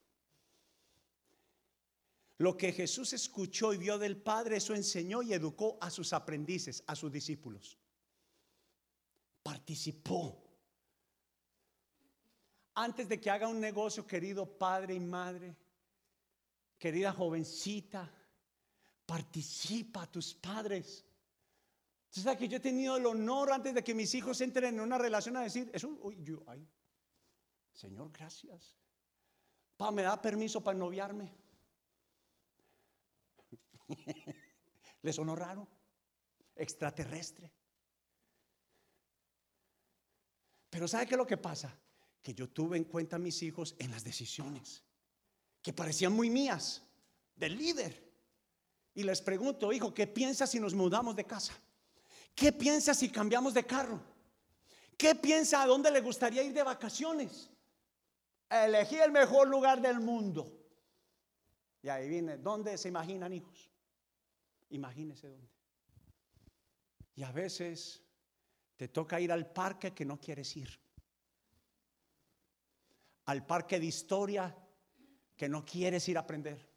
Lo 2.38 2.57
que 2.57 2.73
Jesús 2.73 3.12
escuchó 3.14 3.73
y 3.73 3.78
vio 3.78 3.99
del 3.99 4.16
Padre, 4.16 4.59
eso 4.59 4.75
enseñó 4.75 5.23
y 5.23 5.33
educó 5.33 5.78
a 5.81 5.90
sus 5.90 6.12
aprendices, 6.12 6.85
a 6.87 6.95
sus 6.95 7.11
discípulos. 7.11 7.78
Participó. 9.43 10.43
Antes 12.75 13.09
de 13.09 13.19
que 13.19 13.31
haga 13.31 13.49
un 13.49 13.59
negocio, 13.59 14.07
querido 14.07 14.47
padre 14.47 14.95
y 14.95 15.00
madre, 15.00 15.57
querida 16.78 17.11
jovencita, 17.11 18.12
participa 19.07 20.02
a 20.02 20.12
tus 20.12 20.35
padres. 20.35 21.06
Entonces, 22.16 22.38
que 22.38 22.49
yo 22.49 22.56
he 22.56 22.61
tenido 22.61 22.96
el 22.96 23.04
honor 23.04 23.52
antes 23.52 23.75
de 23.75 23.85
que 23.85 23.94
mis 23.94 24.14
hijos 24.14 24.40
entren 24.40 24.75
en 24.75 24.80
una 24.80 24.96
relación 24.96 25.37
a 25.37 25.42
decir, 25.42 25.70
eso, 25.75 25.88
uy, 26.00 26.25
ay, 26.46 26.66
Señor, 27.75 28.11
gracias. 28.11 28.75
Pa, 29.76 29.90
me 29.90 30.02
da 30.02 30.20
permiso 30.20 30.64
para 30.64 30.78
noviarme. 30.78 31.30
¿Le 35.02 35.12
sonó 35.12 35.37
raro? 35.37 35.68
Extraterrestre. 36.54 37.52
Pero 40.70 40.88
¿sabe 40.88 41.06
qué 41.06 41.14
es 41.14 41.18
lo 41.18 41.26
que 41.26 41.37
pasa? 41.37 41.78
Que 42.23 42.32
yo 42.32 42.49
tuve 42.49 42.78
en 42.78 42.85
cuenta 42.85 43.16
a 43.16 43.18
mis 43.18 43.42
hijos 43.42 43.76
en 43.78 43.90
las 43.90 44.04
decisiones, 44.04 44.82
que 45.61 45.75
parecían 45.75 46.14
muy 46.14 46.30
mías, 46.30 46.82
del 47.35 47.58
líder. 47.58 48.11
Y 48.94 49.02
les 49.02 49.20
pregunto, 49.20 49.70
hijo, 49.70 49.92
¿qué 49.92 50.06
piensas 50.06 50.50
si 50.50 50.58
nos 50.58 50.73
mudamos 50.73 51.14
de 51.14 51.25
casa? 51.25 51.52
¿Qué 52.37 52.52
piensa 52.52 52.93
si 52.93 53.09
cambiamos 53.09 53.55
de 53.55 53.64
carro? 53.64 53.99
¿Qué 54.99 55.14
piensa 55.14 55.62
a 55.62 55.66
dónde 55.66 55.90
le 55.90 56.02
gustaría 56.02 56.43
ir 56.43 56.52
de 56.52 56.62
vacaciones? 56.62 57.50
Elegí 58.50 58.97
el 58.97 59.11
mejor 59.11 59.49
lugar 59.49 59.81
del 59.81 60.00
mundo. 60.00 60.52
Y 61.83 61.88
ahí 61.88 62.09
viene, 62.09 62.37
¿dónde 62.37 62.76
se 62.76 62.88
imaginan 62.88 63.33
hijos? 63.33 63.71
Imagínese 64.69 65.28
dónde. 65.31 65.50
Y 67.14 67.23
a 67.23 67.33
veces 67.33 68.02
te 68.76 68.88
toca 68.88 69.19
ir 69.19 69.33
al 69.33 69.50
parque 69.50 69.95
que 69.95 70.05
no 70.05 70.21
quieres 70.21 70.55
ir. 70.59 70.78
Al 73.25 73.47
parque 73.47 73.81
de 73.81 73.87
historia 73.87 74.55
que 75.35 75.49
no 75.49 75.64
quieres 75.64 76.07
ir 76.11 76.19
a 76.19 76.21
aprender. 76.21 76.69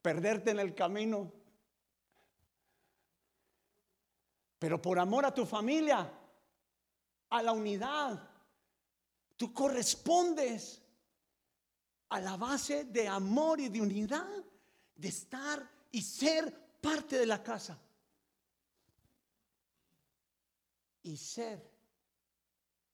Perderte 0.00 0.52
en 0.52 0.60
el 0.60 0.72
camino 0.72 1.41
Pero 4.62 4.80
por 4.80 4.96
amor 4.96 5.26
a 5.26 5.34
tu 5.34 5.44
familia, 5.44 6.08
a 7.30 7.42
la 7.42 7.50
unidad, 7.50 8.30
tú 9.36 9.52
correspondes 9.52 10.80
a 12.10 12.20
la 12.20 12.36
base 12.36 12.84
de 12.84 13.08
amor 13.08 13.58
y 13.58 13.70
de 13.70 13.80
unidad, 13.80 14.44
de 14.94 15.08
estar 15.08 15.68
y 15.90 16.00
ser 16.00 16.78
parte 16.80 17.18
de 17.18 17.26
la 17.26 17.42
casa. 17.42 17.76
Y 21.02 21.16
ser 21.16 21.68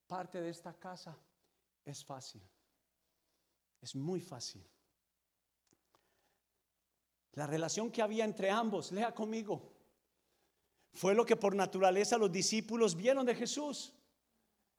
parte 0.07 0.41
de 0.41 0.49
esta 0.49 0.73
casa 0.73 1.15
es 1.85 2.03
fácil. 2.03 2.41
Es 3.83 3.95
muy 3.95 4.23
fácil. 4.23 4.67
La 7.33 7.47
relación 7.47 7.93
que 7.93 8.01
había 8.01 8.25
entre 8.25 8.51
ambos, 8.51 8.91
lea 8.91 9.15
conmigo, 9.15 9.78
fue 10.93 11.15
lo 11.15 11.25
que 11.25 11.37
por 11.37 11.55
naturaleza 11.55 12.19
los 12.19 12.33
discípulos 12.33 12.97
vieron 12.97 13.25
de 13.25 13.35
Jesús. 13.35 13.93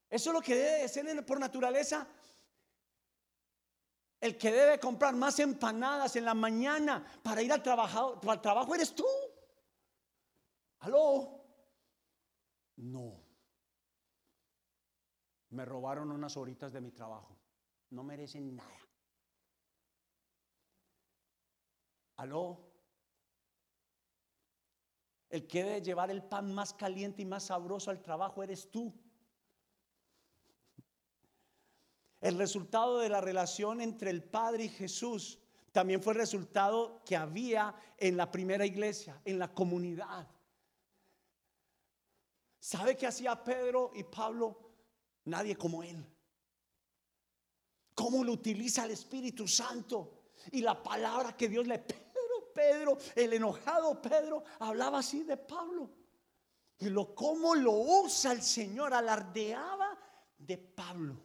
Eso 0.09 0.29
es 0.31 0.33
lo 0.33 0.41
que 0.41 0.55
debe 0.55 0.87
ser 0.87 1.25
por 1.25 1.39
naturaleza. 1.39 2.07
El 4.19 4.37
que 4.37 4.51
debe 4.51 4.79
comprar 4.79 5.15
más 5.15 5.39
empanadas 5.39 6.15
en 6.15 6.25
la 6.25 6.33
mañana 6.33 7.05
para 7.23 7.41
ir 7.41 7.53
al 7.53 7.63
trabajo, 7.63 8.19
al 8.27 8.41
trabajo 8.41 8.75
eres 8.75 8.93
tú. 8.93 9.05
¿Aló? 10.79 11.45
No. 12.77 13.23
Me 15.49 15.65
robaron 15.65 16.11
unas 16.11 16.35
horitas 16.37 16.73
de 16.73 16.81
mi 16.81 16.91
trabajo. 16.91 17.37
No 17.91 18.03
merecen 18.03 18.55
nada. 18.55 18.79
¿Aló? 22.17 22.68
El 25.29 25.47
que 25.47 25.63
debe 25.63 25.81
llevar 25.81 26.09
el 26.09 26.23
pan 26.23 26.53
más 26.53 26.73
caliente 26.73 27.21
y 27.21 27.25
más 27.25 27.43
sabroso 27.43 27.91
al 27.91 28.01
trabajo 28.01 28.41
eres 28.41 28.69
tú. 28.71 28.93
El 32.19 32.37
resultado 32.37 32.99
de 32.99 33.09
la 33.09 33.21
relación 33.21 33.79
entre 33.79 34.09
el 34.09 34.23
Padre 34.23 34.65
y 34.65 34.69
Jesús 34.69 35.39
también 35.71 36.01
fue 36.01 36.13
el 36.13 36.19
resultado 36.19 37.01
que 37.05 37.15
había 37.15 37.75
en 37.97 38.17
la 38.17 38.31
primera 38.31 38.65
iglesia, 38.65 39.21
en 39.23 39.39
la 39.39 39.53
comunidad. 39.53 40.27
¿Sabe 42.59 42.97
qué 42.97 43.07
hacía 43.07 43.41
Pedro 43.43 43.91
y 43.95 44.03
Pablo? 44.03 44.71
Nadie 45.25 45.55
como 45.55 45.83
él. 45.83 46.03
¿Cómo 47.93 48.23
lo 48.23 48.33
utiliza 48.33 48.85
el 48.85 48.91
Espíritu 48.91 49.47
Santo? 49.47 50.31
Y 50.51 50.61
la 50.61 50.81
palabra 50.81 51.35
que 51.37 51.47
Dios 51.47 51.67
le 51.67 51.79
Pedro, 52.59 52.97
el 53.15 53.31
enojado 53.31 54.01
Pedro, 54.01 54.43
hablaba 54.59 54.99
así 54.99 55.23
de 55.23 55.37
Pablo. 55.37 55.89
Y 56.77 56.89
lo 56.89 57.15
cómo 57.15 57.55
lo 57.55 57.71
usa 57.71 58.33
el 58.33 58.41
Señor, 58.41 58.93
alardeaba 58.93 59.97
de 60.37 60.57
Pablo. 60.57 61.15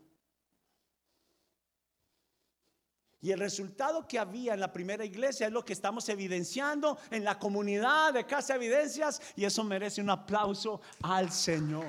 Y 3.21 3.33
el 3.33 3.41
resultado 3.41 4.07
que 4.07 4.19
había 4.19 4.55
en 4.55 4.61
la 4.61 4.73
primera 4.73 5.05
iglesia 5.05 5.47
es 5.47 5.53
lo 5.53 5.65
que 5.65 5.73
estamos 5.73 6.09
evidenciando 6.09 6.99
en 7.11 7.25
la 7.25 7.39
comunidad 7.39 8.13
de 8.13 8.27
Casa 8.27 8.55
Evidencias 8.55 9.21
y 9.35 9.45
eso 9.45 9.65
merece 9.65 10.03
un 10.03 10.11
aplauso 10.11 10.83
al 11.03 11.33
Señor. 11.33 11.87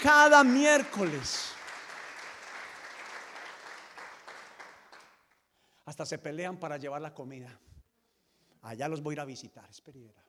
Cada 0.00 0.44
miércoles. 0.44 1.50
Hasta 5.84 6.06
se 6.06 6.18
pelean 6.18 6.58
para 6.58 6.76
llevar 6.78 7.02
la 7.02 7.12
comida. 7.12 7.58
Allá 8.68 8.86
los 8.86 9.02
voy 9.02 9.12
a 9.12 9.14
ir 9.14 9.20
a 9.20 9.24
visitar, 9.24 9.66
espera. 9.70 10.22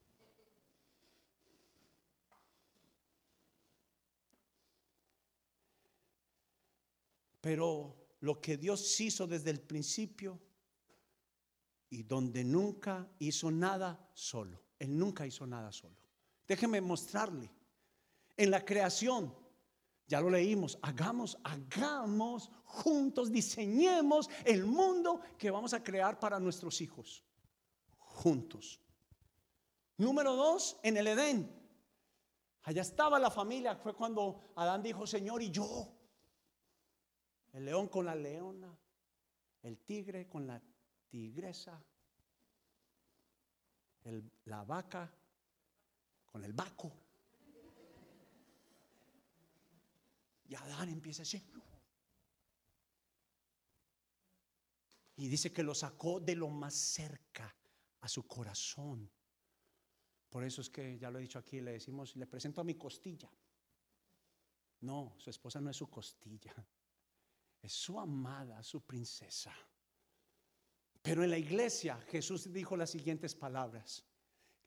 Pero 7.41 8.15
lo 8.21 8.39
que 8.39 8.55
Dios 8.55 8.97
hizo 9.01 9.27
desde 9.27 9.49
el 9.49 9.59
principio 9.59 10.39
y 11.89 12.03
donde 12.03 12.45
nunca 12.45 13.09
hizo 13.19 13.51
nada 13.51 14.09
solo. 14.13 14.63
Él 14.79 14.97
nunca 14.97 15.27
hizo 15.27 15.45
nada 15.45 15.73
solo. 15.73 15.97
Déjeme 16.47 16.79
mostrarle. 16.79 17.51
En 18.37 18.51
la 18.51 18.63
creación, 18.63 19.35
ya 20.07 20.21
lo 20.21 20.29
leímos, 20.29 20.79
hagamos, 20.81 21.37
hagamos 21.43 22.49
juntos, 22.63 23.33
diseñemos 23.33 24.29
el 24.45 24.65
mundo 24.65 25.19
que 25.37 25.51
vamos 25.51 25.73
a 25.73 25.83
crear 25.83 26.17
para 26.21 26.39
nuestros 26.39 26.79
hijos 26.79 27.25
juntos. 28.19 28.81
Número 29.97 30.35
dos, 30.35 30.77
en 30.83 30.97
el 30.97 31.07
Edén. 31.07 31.49
Allá 32.63 32.81
estaba 32.81 33.17
la 33.17 33.31
familia. 33.31 33.75
Fue 33.77 33.95
cuando 33.95 34.51
Adán 34.55 34.83
dijo, 34.83 35.07
Señor, 35.07 35.41
y 35.41 35.49
yo. 35.51 35.87
El 37.53 37.65
león 37.65 37.87
con 37.87 38.05
la 38.05 38.15
leona. 38.15 38.77
El 39.63 39.79
tigre 39.79 40.27
con 40.27 40.45
la 40.45 40.61
tigresa. 41.09 41.81
la 44.45 44.63
vaca 44.63 45.11
con 46.25 46.43
el 46.43 46.53
vaco. 46.53 46.91
Y 50.47 50.55
Adán 50.55 50.89
empieza 50.89 51.21
a 51.21 51.25
decir. 51.25 51.43
Y 55.17 55.27
dice 55.27 55.51
que 55.51 55.63
lo 55.63 55.75
sacó 55.75 56.19
de 56.19 56.35
lo 56.35 56.49
más 56.49 56.73
cerca 56.73 57.58
a 58.01 58.07
su 58.07 58.27
corazón. 58.27 59.09
Por 60.29 60.43
eso 60.43 60.61
es 60.61 60.69
que 60.69 60.97
ya 60.97 61.09
lo 61.09 61.19
he 61.19 61.23
dicho 61.23 61.39
aquí, 61.39 61.59
le 61.59 61.71
decimos, 61.71 62.15
le 62.15 62.27
presento 62.27 62.61
a 62.61 62.63
mi 62.63 62.75
costilla. 62.75 63.29
No, 64.81 65.15
su 65.17 65.29
esposa 65.29 65.59
no 65.59 65.69
es 65.69 65.77
su 65.77 65.89
costilla, 65.89 66.53
es 67.61 67.73
su 67.73 67.99
amada, 67.99 68.63
su 68.63 68.81
princesa. 68.81 69.53
Pero 71.01 71.23
en 71.23 71.31
la 71.31 71.37
iglesia 71.37 71.99
Jesús 72.09 72.51
dijo 72.51 72.77
las 72.77 72.91
siguientes 72.91 73.35
palabras. 73.35 74.05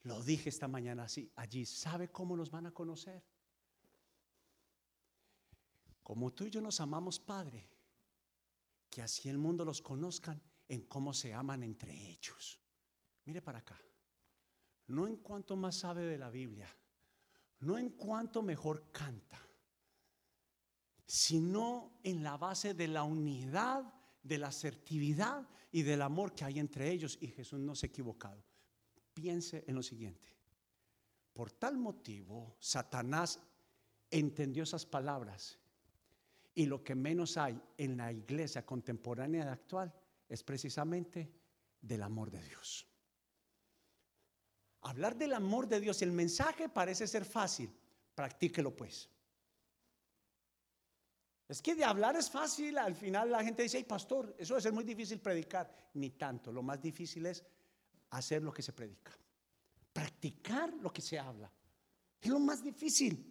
Lo 0.03 0.21
dije 0.21 0.49
esta 0.49 0.67
mañana 0.67 1.03
así, 1.03 1.31
allí, 1.35 1.65
¿sabe 1.65 2.11
cómo 2.11 2.35
nos 2.35 2.51
van 2.51 2.65
a 2.65 2.73
conocer? 2.73 3.23
Como 6.03 6.33
tú 6.33 6.43
y 6.43 6.49
yo 6.49 6.59
nos 6.59 6.81
amamos, 6.81 7.19
Padre, 7.19 7.69
que 8.89 9.01
así 9.01 9.29
el 9.29 9.37
mundo 9.37 9.63
los 9.63 9.81
conozcan 9.81 10.41
en 10.67 10.81
cómo 10.81 11.13
se 11.13 11.33
aman 11.33 11.63
entre 11.63 11.93
ellos. 11.93 12.59
Mire 13.25 13.41
para 13.41 13.59
acá. 13.59 13.79
no 14.87 15.07
en 15.07 15.17
cuanto 15.17 15.55
más 15.55 15.75
sabe 15.75 16.03
de 16.05 16.17
la 16.17 16.29
Biblia, 16.29 16.67
no 17.59 17.77
en 17.77 17.91
cuanto 17.91 18.41
mejor 18.41 18.91
canta, 18.91 19.39
sino 21.05 21.99
en 22.03 22.23
la 22.23 22.37
base 22.37 22.73
de 22.73 22.87
la 22.87 23.03
unidad, 23.03 23.93
de 24.21 24.37
la 24.37 24.47
asertividad 24.47 25.47
y 25.71 25.83
del 25.83 26.01
amor 26.01 26.33
que 26.33 26.43
hay 26.43 26.59
entre 26.59 26.91
ellos. 26.91 27.17
Y 27.21 27.27
Jesús 27.27 27.59
no 27.59 27.75
se 27.75 27.85
ha 27.85 27.89
equivocado. 27.89 28.43
Piense 29.13 29.63
en 29.67 29.75
lo 29.75 29.83
siguiente. 29.83 30.27
Por 31.33 31.51
tal 31.51 31.77
motivo, 31.77 32.55
Satanás 32.59 33.39
entendió 34.11 34.63
esas 34.63 34.85
palabras. 34.85 35.59
Y 36.55 36.67
lo 36.67 36.83
que 36.83 36.93
menos 36.93 37.37
hay 37.37 37.59
en 37.77 37.97
la 37.97 38.11
iglesia 38.11 38.65
contemporánea 38.65 39.51
actual 39.51 39.93
es 40.29 40.43
precisamente 40.43 41.31
del 41.81 42.03
amor 42.03 42.29
de 42.29 42.41
Dios. 42.43 42.87
Hablar 44.83 45.15
del 45.15 45.33
amor 45.33 45.67
de 45.67 45.79
Dios, 45.79 46.01
el 46.01 46.11
mensaje 46.11 46.69
parece 46.69 47.07
ser 47.07 47.25
fácil, 47.25 47.69
practíquelo 48.15 48.75
pues. 48.75 49.09
Es 51.47 51.61
que 51.61 51.75
de 51.75 51.85
hablar 51.85 52.15
es 52.15 52.29
fácil, 52.29 52.77
al 52.77 52.95
final 52.95 53.31
la 53.31 53.43
gente 53.43 53.63
dice, 53.63 53.77
hey 53.77 53.85
pastor, 53.87 54.35
eso 54.37 54.53
debe 54.53 54.61
ser 54.61 54.73
muy 54.73 54.83
difícil 54.83 55.19
predicar. 55.19 55.73
Ni 55.93 56.11
tanto, 56.11 56.51
lo 56.51 56.63
más 56.63 56.81
difícil 56.81 57.25
es 57.25 57.43
hacer 58.09 58.43
lo 58.43 58.53
que 58.53 58.61
se 58.61 58.73
predica, 58.73 59.11
practicar 59.91 60.73
lo 60.73 60.91
que 60.91 61.01
se 61.01 61.17
habla. 61.17 61.51
Es 62.21 62.29
lo 62.29 62.39
más 62.39 62.63
difícil. 62.63 63.29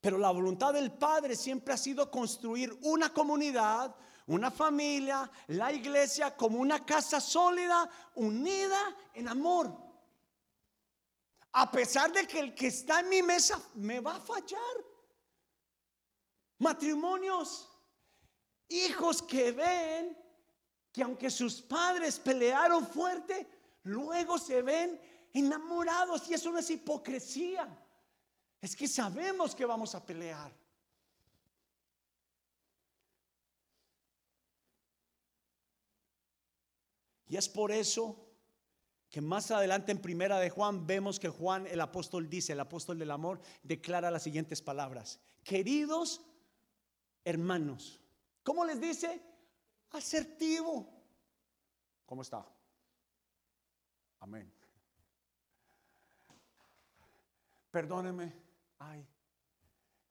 Pero 0.00 0.18
la 0.18 0.30
voluntad 0.30 0.72
del 0.72 0.92
Padre 0.92 1.36
siempre 1.36 1.74
ha 1.74 1.76
sido 1.78 2.10
construir 2.10 2.72
una 2.82 3.12
comunidad, 3.12 3.94
una 4.26 4.50
familia, 4.50 5.30
la 5.48 5.72
iglesia 5.72 6.36
como 6.36 6.58
una 6.58 6.84
casa 6.84 7.20
sólida, 7.20 7.88
unida 8.14 8.96
en 9.14 9.28
amor. 9.28 9.76
A 11.52 11.70
pesar 11.70 12.12
de 12.12 12.26
que 12.26 12.40
el 12.40 12.54
que 12.54 12.68
está 12.68 13.00
en 13.00 13.08
mi 13.08 13.22
mesa 13.22 13.60
me 13.74 14.00
va 14.00 14.16
a 14.16 14.20
fallar. 14.20 14.76
Matrimonios, 16.58 17.68
hijos 18.68 19.22
que 19.22 19.52
ven 19.52 20.16
que 20.92 21.02
aunque 21.02 21.30
sus 21.30 21.62
padres 21.62 22.18
pelearon 22.18 22.86
fuerte, 22.86 23.48
luego 23.84 24.38
se 24.38 24.60
ven 24.60 25.00
enamorados 25.32 26.28
y 26.28 26.34
eso 26.34 26.52
no 26.52 26.58
es 26.58 26.70
hipocresía. 26.70 27.66
Es 28.60 28.76
que 28.76 28.86
sabemos 28.86 29.54
que 29.54 29.64
vamos 29.64 29.94
a 29.94 30.04
pelear. 30.04 30.52
Y 37.32 37.38
es 37.38 37.48
por 37.48 37.72
eso 37.72 38.14
que 39.08 39.22
más 39.22 39.50
adelante 39.50 39.90
en 39.90 40.02
primera 40.02 40.38
de 40.38 40.50
Juan 40.50 40.86
vemos 40.86 41.18
que 41.18 41.30
Juan 41.30 41.66
el 41.66 41.80
apóstol 41.80 42.28
dice, 42.28 42.52
el 42.52 42.60
apóstol 42.60 42.98
del 42.98 43.10
amor, 43.10 43.40
declara 43.62 44.10
las 44.10 44.22
siguientes 44.22 44.60
palabras. 44.60 45.18
Queridos 45.42 46.20
hermanos, 47.24 47.98
¿cómo 48.42 48.66
les 48.66 48.78
dice? 48.78 49.22
Asertivo. 49.92 50.86
¿Cómo 52.04 52.20
está? 52.20 52.46
Amén. 54.20 54.52
Perdóneme. 57.70 58.30
Ay, 58.78 59.06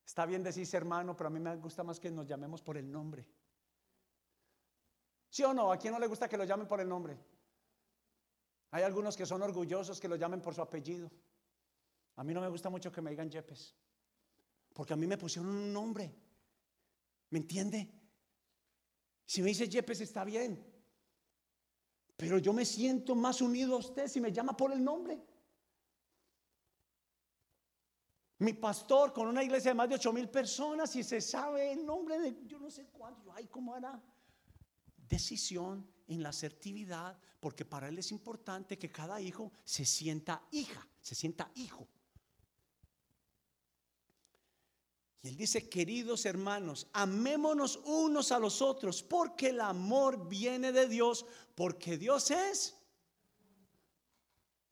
está 0.04 0.26
bien 0.26 0.42
decirse 0.42 0.76
hermano, 0.76 1.16
pero 1.16 1.28
a 1.28 1.32
mí 1.32 1.40
me 1.40 1.56
gusta 1.58 1.84
más 1.84 2.00
que 2.00 2.10
nos 2.10 2.26
llamemos 2.26 2.64
por 2.64 2.78
el 2.78 2.92
nombre. 2.92 3.28
¿Sí 5.32 5.44
o 5.46 5.54
no? 5.54 5.72
¿A 5.72 5.78
quién 5.78 5.94
no 5.94 6.00
le 6.00 6.08
gusta 6.08 6.28
que 6.28 6.38
lo 6.38 6.44
llamen 6.44 6.68
por 6.68 6.82
el 6.82 6.90
nombre? 6.90 7.18
Hay 8.72 8.84
algunos 8.84 9.16
que 9.16 9.26
son 9.26 9.42
orgullosos 9.42 9.98
que 9.98 10.10
lo 10.10 10.18
llamen 10.18 10.42
por 10.42 10.54
su 10.54 10.62
apellido. 10.62 11.10
A 12.18 12.24
mí 12.26 12.34
no 12.34 12.42
me 12.42 12.50
gusta 12.50 12.70
mucho 12.70 12.92
que 12.92 13.02
me 13.02 13.12
digan 13.12 13.30
Yepes, 13.30 13.74
porque 14.74 14.92
a 14.92 14.98
mí 14.98 15.08
me 15.08 15.18
pusieron 15.18 15.50
un 15.50 15.72
nombre. 15.72 16.14
¿Me 17.30 17.40
entiende? 17.40 17.90
Si 19.26 19.42
me 19.42 19.48
dice 19.48 19.70
Yepes 19.70 20.02
está 20.02 20.26
bien, 20.26 20.62
pero 22.18 22.38
yo 22.38 22.52
me 22.52 22.66
siento 22.66 23.16
más 23.16 23.42
unido 23.42 23.76
a 23.76 23.80
usted 23.80 24.10
si 24.10 24.20
me 24.20 24.34
llama 24.34 24.56
por 24.58 24.74
el 24.74 24.84
nombre. 24.84 25.18
Mi 28.40 28.52
pastor 28.52 29.14
con 29.14 29.28
una 29.28 29.46
iglesia 29.46 29.72
de 29.72 29.76
más 29.76 29.88
de 29.88 29.96
8 29.96 30.12
mil 30.12 30.30
personas 30.30 30.94
y 30.98 31.04
se 31.06 31.22
sabe 31.22 31.72
el 31.72 31.86
nombre 31.86 32.20
de 32.20 32.46
yo 32.46 32.60
no 32.60 32.70
sé 32.70 32.88
cuánto. 32.88 33.32
Ay, 33.32 33.48
¿cómo 33.48 33.74
hará? 33.74 34.02
Decisión 35.12 35.86
en 36.08 36.24
la 36.24 36.30
asertividad, 36.30 37.20
porque 37.42 37.66
para 37.66 37.90
él 37.90 38.00
es 38.00 38.12
importante 38.12 38.80
que 38.80 38.90
cada 38.90 39.20
hijo 39.20 39.52
se 39.66 39.86
sienta 39.86 40.42
hija, 40.52 40.88
se 41.02 41.16
sienta 41.16 41.52
hijo. 41.56 41.86
Y 45.22 45.28
él 45.28 45.36
dice, 45.36 45.68
queridos 45.70 46.26
hermanos, 46.26 46.88
amémonos 46.94 47.76
unos 47.84 48.32
a 48.32 48.40
los 48.40 48.62
otros, 48.62 49.04
porque 49.04 49.50
el 49.50 49.60
amor 49.60 50.30
viene 50.30 50.72
de 50.72 50.88
Dios, 50.88 51.26
porque 51.56 51.98
Dios 51.98 52.32
es. 52.32 52.78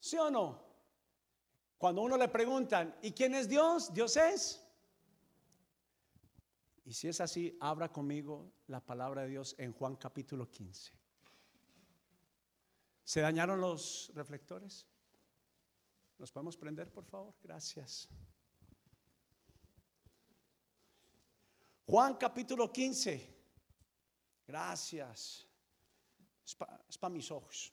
¿Sí 0.00 0.16
o 0.16 0.30
no? 0.30 0.64
Cuando 1.76 2.00
uno 2.00 2.16
le 2.16 2.28
preguntan, 2.28 2.96
¿y 3.02 3.12
quién 3.12 3.34
es 3.34 3.46
Dios? 3.46 3.92
Dios 3.92 4.16
es. 4.16 4.64
Y 6.84 6.92
si 6.94 7.08
es 7.08 7.20
así, 7.20 7.56
abra 7.60 7.92
conmigo 7.92 8.52
la 8.66 8.80
palabra 8.84 9.22
de 9.22 9.28
Dios 9.28 9.54
en 9.58 9.72
Juan 9.72 9.96
capítulo 9.96 10.50
15. 10.50 10.92
¿Se 13.04 13.20
dañaron 13.20 13.60
los 13.60 14.10
reflectores? 14.14 14.86
¿Los 16.18 16.30
podemos 16.30 16.56
prender, 16.56 16.92
por 16.92 17.04
favor? 17.04 17.34
Gracias. 17.42 18.08
Juan 21.86 22.14
capítulo 22.14 22.70
15. 22.70 23.36
Gracias. 24.46 25.46
Es 26.88 26.98
para 26.98 27.12
mis 27.12 27.30
ojos. 27.30 27.72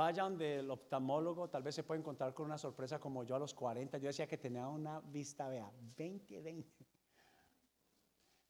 Vayan 0.00 0.38
del 0.38 0.70
oftalmólogo, 0.70 1.50
tal 1.50 1.62
vez 1.62 1.74
se 1.74 1.82
pueden 1.82 2.00
encontrar 2.00 2.32
con 2.32 2.46
una 2.46 2.56
sorpresa 2.56 2.98
como 2.98 3.22
yo 3.22 3.36
a 3.36 3.38
los 3.38 3.52
40. 3.52 3.98
Yo 3.98 4.06
decía 4.06 4.26
que 4.26 4.38
tenía 4.38 4.66
una 4.66 4.98
vista, 4.98 5.46
vea, 5.46 5.70
20, 5.94 6.40
20. 6.40 6.86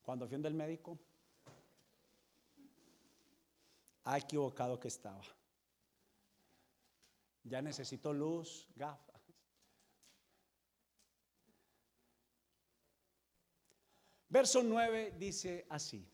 Cuando 0.00 0.28
fui 0.28 0.40
del 0.40 0.54
médico, 0.54 0.96
ha 4.04 4.16
equivocado 4.16 4.78
que 4.78 4.86
estaba. 4.86 5.22
Ya 7.42 7.60
necesito 7.60 8.12
luz, 8.12 8.68
gafas. 8.76 9.20
Verso 14.28 14.62
9 14.62 15.16
dice 15.18 15.66
así. 15.68 16.08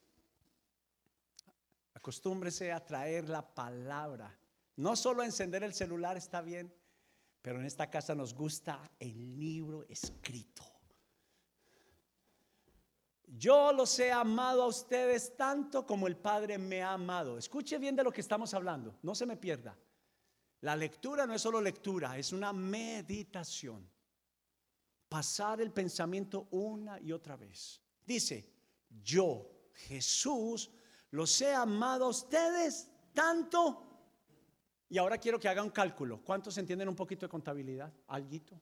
Acostúmbrese 1.93 2.73
a 2.73 2.83
traer 2.83 3.29
la 3.29 3.43
palabra 3.47 4.35
no 4.77 4.95
solo 4.97 5.23
encender 5.23 5.63
el 5.63 5.75
celular 5.75 6.17
está 6.17 6.43
bien, 6.43 6.73
pero 7.43 7.61
en 7.61 7.67
esta 7.67 7.89
casa 7.89 8.15
nos 8.15 8.35
gusta 8.35 8.81
el 8.99 9.39
libro 9.39 9.85
escrito. 9.89 10.65
Yo 13.27 13.73
los 13.73 13.99
he 13.99 14.13
amado 14.13 14.63
a 14.63 14.67
ustedes 14.67 15.37
tanto 15.37 15.85
como 15.85 16.07
el 16.07 16.17
Padre 16.17 16.59
me 16.59 16.83
ha 16.83 16.93
amado. 16.93 17.39
Escuche 17.39 17.79
bien 17.79 17.97
de 17.97 18.05
lo 18.05 18.13
que 18.13 18.21
estamos 18.21 18.55
hablando, 18.55 18.99
no 19.03 19.15
se 19.15 19.27
me 19.27 19.37
pierda. 19.37 19.77
La 20.61 20.77
lectura 20.77 21.27
no 21.27 21.35
es 21.35 21.43
solo 21.43 21.61
lectura, 21.61 22.17
es 22.19 22.33
una 22.33 22.53
meditación. 22.53 23.89
Pasar 25.09 25.61
el 25.61 25.73
pensamiento 25.73 26.49
una 26.51 27.01
y 27.01 27.13
otra 27.13 27.37
vez. 27.37 27.81
Dice, 28.05 28.53
yo, 29.03 29.69
Jesús, 29.73 30.71
los 31.11 31.41
he 31.41 31.55
amado 31.55 32.07
a 32.07 32.09
ustedes 32.09 32.91
tanto 33.13 33.86
y 34.89 34.99
ahora 34.99 35.19
quiero 35.19 35.39
que 35.39 35.49
haga 35.49 35.63
un 35.63 35.71
cálculo. 35.71 36.23
¿Cuántos 36.23 36.57
entienden 36.59 36.89
un 36.89 36.97
poquito 36.97 37.27
de 37.27 37.31
contabilidad? 37.31 37.93
¿Alguito? 38.07 38.61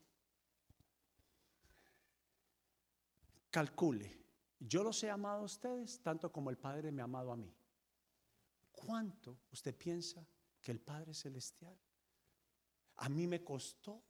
Calcule. 3.50 4.24
Yo 4.58 4.82
los 4.82 5.02
he 5.02 5.10
amado 5.10 5.42
a 5.42 5.44
ustedes 5.44 6.00
tanto 6.00 6.32
como 6.32 6.48
el 6.50 6.56
Padre 6.56 6.90
me 6.90 7.02
ha 7.02 7.04
amado 7.04 7.30
a 7.30 7.36
mí. 7.36 7.54
¿Cuánto 8.72 9.38
usted 9.52 9.76
piensa 9.76 10.26
que 10.60 10.72
el 10.72 10.80
Padre 10.80 11.12
Celestial? 11.12 11.78
A 12.96 13.08
mí 13.08 13.26
me 13.26 13.44
costó, 13.44 14.02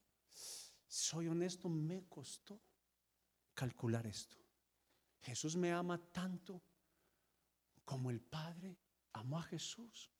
soy 0.87 1.29
honesto, 1.29 1.69
me 1.69 2.07
costó 2.07 2.61
calcular 3.55 4.07
esto. 4.07 4.37
Jesús 5.21 5.57
me 5.57 5.73
ama 5.73 5.99
tanto 6.13 6.63
como 7.85 8.11
el 8.11 8.21
Padre 8.21 8.79
amó 9.13 9.39
a 9.39 9.43
Jesús. 9.43 10.14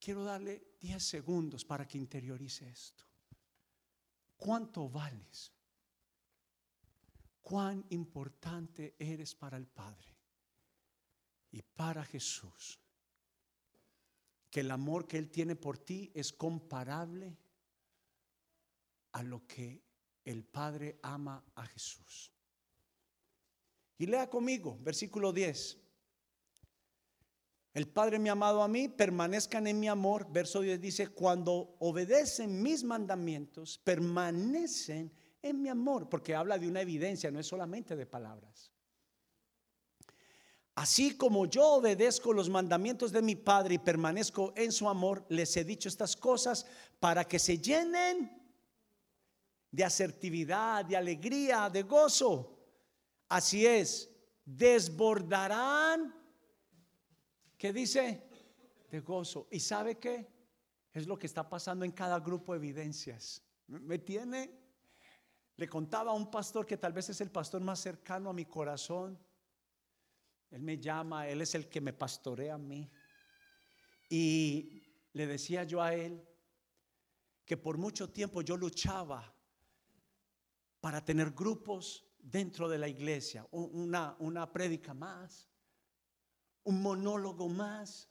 Quiero 0.00 0.24
darle 0.24 0.76
10 0.80 1.02
segundos 1.02 1.64
para 1.64 1.86
que 1.86 1.98
interiorice 1.98 2.68
esto. 2.68 3.04
¿Cuánto 4.36 4.88
vales? 4.88 5.52
¿Cuán 7.42 7.84
importante 7.90 8.96
eres 8.98 9.34
para 9.34 9.56
el 9.56 9.66
Padre? 9.66 10.20
y 11.52 11.62
para 11.62 12.04
Jesús. 12.04 12.80
Que 14.50 14.60
el 14.60 14.70
amor 14.70 15.06
que 15.06 15.18
Él 15.18 15.30
tiene 15.30 15.56
por 15.56 15.78
ti 15.78 16.10
es 16.14 16.32
comparable 16.32 17.36
a 19.12 19.22
lo 19.22 19.46
que 19.46 19.82
el 20.24 20.44
Padre 20.44 20.98
ama 21.02 21.44
a 21.54 21.66
Jesús. 21.66 22.32
Y 23.98 24.06
lea 24.06 24.28
conmigo, 24.28 24.78
versículo 24.80 25.32
10. 25.32 25.78
El 27.72 27.86
Padre 27.86 28.18
me 28.18 28.28
ha 28.28 28.32
amado 28.32 28.62
a 28.62 28.68
mí, 28.68 28.88
permanezcan 28.88 29.66
en 29.66 29.78
mi 29.78 29.88
amor. 29.88 30.26
Verso 30.30 30.60
10 30.60 30.80
dice, 30.80 31.08
cuando 31.08 31.76
obedecen 31.78 32.62
mis 32.62 32.82
mandamientos, 32.82 33.78
permanecen 33.78 35.12
en 35.40 35.62
mi 35.62 35.68
amor, 35.68 36.08
porque 36.08 36.34
habla 36.34 36.58
de 36.58 36.68
una 36.68 36.80
evidencia, 36.80 37.30
no 37.30 37.38
es 37.38 37.46
solamente 37.46 37.94
de 37.94 38.06
palabras. 38.06 38.70
Así 40.74 41.16
como 41.16 41.46
yo 41.46 41.74
obedezco 41.74 42.32
los 42.32 42.48
mandamientos 42.48 43.12
de 43.12 43.22
mi 43.22 43.36
Padre 43.36 43.74
y 43.74 43.78
permanezco 43.78 44.52
en 44.56 44.72
su 44.72 44.88
amor, 44.88 45.24
les 45.28 45.56
he 45.56 45.64
dicho 45.64 45.88
estas 45.88 46.16
cosas 46.16 46.66
para 46.98 47.24
que 47.24 47.38
se 47.38 47.58
llenen 47.58 48.40
de 49.70 49.84
asertividad, 49.84 50.84
de 50.84 50.96
alegría, 50.96 51.70
de 51.70 51.82
gozo. 51.82 52.58
Así 53.28 53.66
es, 53.66 54.10
desbordarán, 54.44 56.19
¿qué 57.60 57.74
dice? 57.74 58.26
De 58.90 59.00
gozo. 59.00 59.46
¿Y 59.50 59.60
sabe 59.60 59.98
qué? 59.98 60.26
Es 60.94 61.06
lo 61.06 61.18
que 61.18 61.26
está 61.26 61.46
pasando 61.46 61.84
en 61.84 61.92
cada 61.92 62.18
grupo 62.18 62.52
de 62.52 62.58
evidencias. 62.58 63.42
¿Me 63.66 63.98
tiene? 63.98 64.58
Le 65.56 65.68
contaba 65.68 66.10
a 66.10 66.14
un 66.14 66.30
pastor 66.30 66.64
que 66.64 66.78
tal 66.78 66.94
vez 66.94 67.10
es 67.10 67.20
el 67.20 67.30
pastor 67.30 67.60
más 67.60 67.78
cercano 67.78 68.30
a 68.30 68.32
mi 68.32 68.46
corazón. 68.46 69.18
Él 70.50 70.62
me 70.62 70.78
llama, 70.78 71.28
él 71.28 71.42
es 71.42 71.54
el 71.54 71.68
que 71.68 71.82
me 71.82 71.92
pastorea 71.92 72.54
a 72.54 72.58
mí. 72.58 72.90
Y 74.08 74.82
le 75.12 75.26
decía 75.26 75.62
yo 75.64 75.82
a 75.82 75.94
él 75.94 76.26
que 77.44 77.58
por 77.58 77.76
mucho 77.76 78.08
tiempo 78.10 78.40
yo 78.40 78.56
luchaba 78.56 79.34
para 80.80 81.04
tener 81.04 81.32
grupos 81.32 82.06
dentro 82.18 82.70
de 82.70 82.78
la 82.78 82.88
iglesia, 82.88 83.46
una, 83.50 84.16
una 84.18 84.50
prédica 84.50 84.94
más, 84.94 85.49
un 86.64 86.82
monólogo 86.82 87.48
más, 87.48 88.08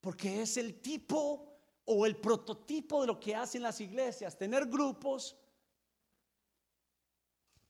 porque 0.00 0.42
es 0.42 0.56
el 0.56 0.80
tipo 0.80 1.50
o 1.84 2.06
el 2.06 2.16
prototipo 2.16 3.00
de 3.00 3.06
lo 3.08 3.18
que 3.18 3.34
hacen 3.34 3.62
las 3.62 3.80
iglesias, 3.80 4.38
tener 4.38 4.66
grupos 4.66 5.36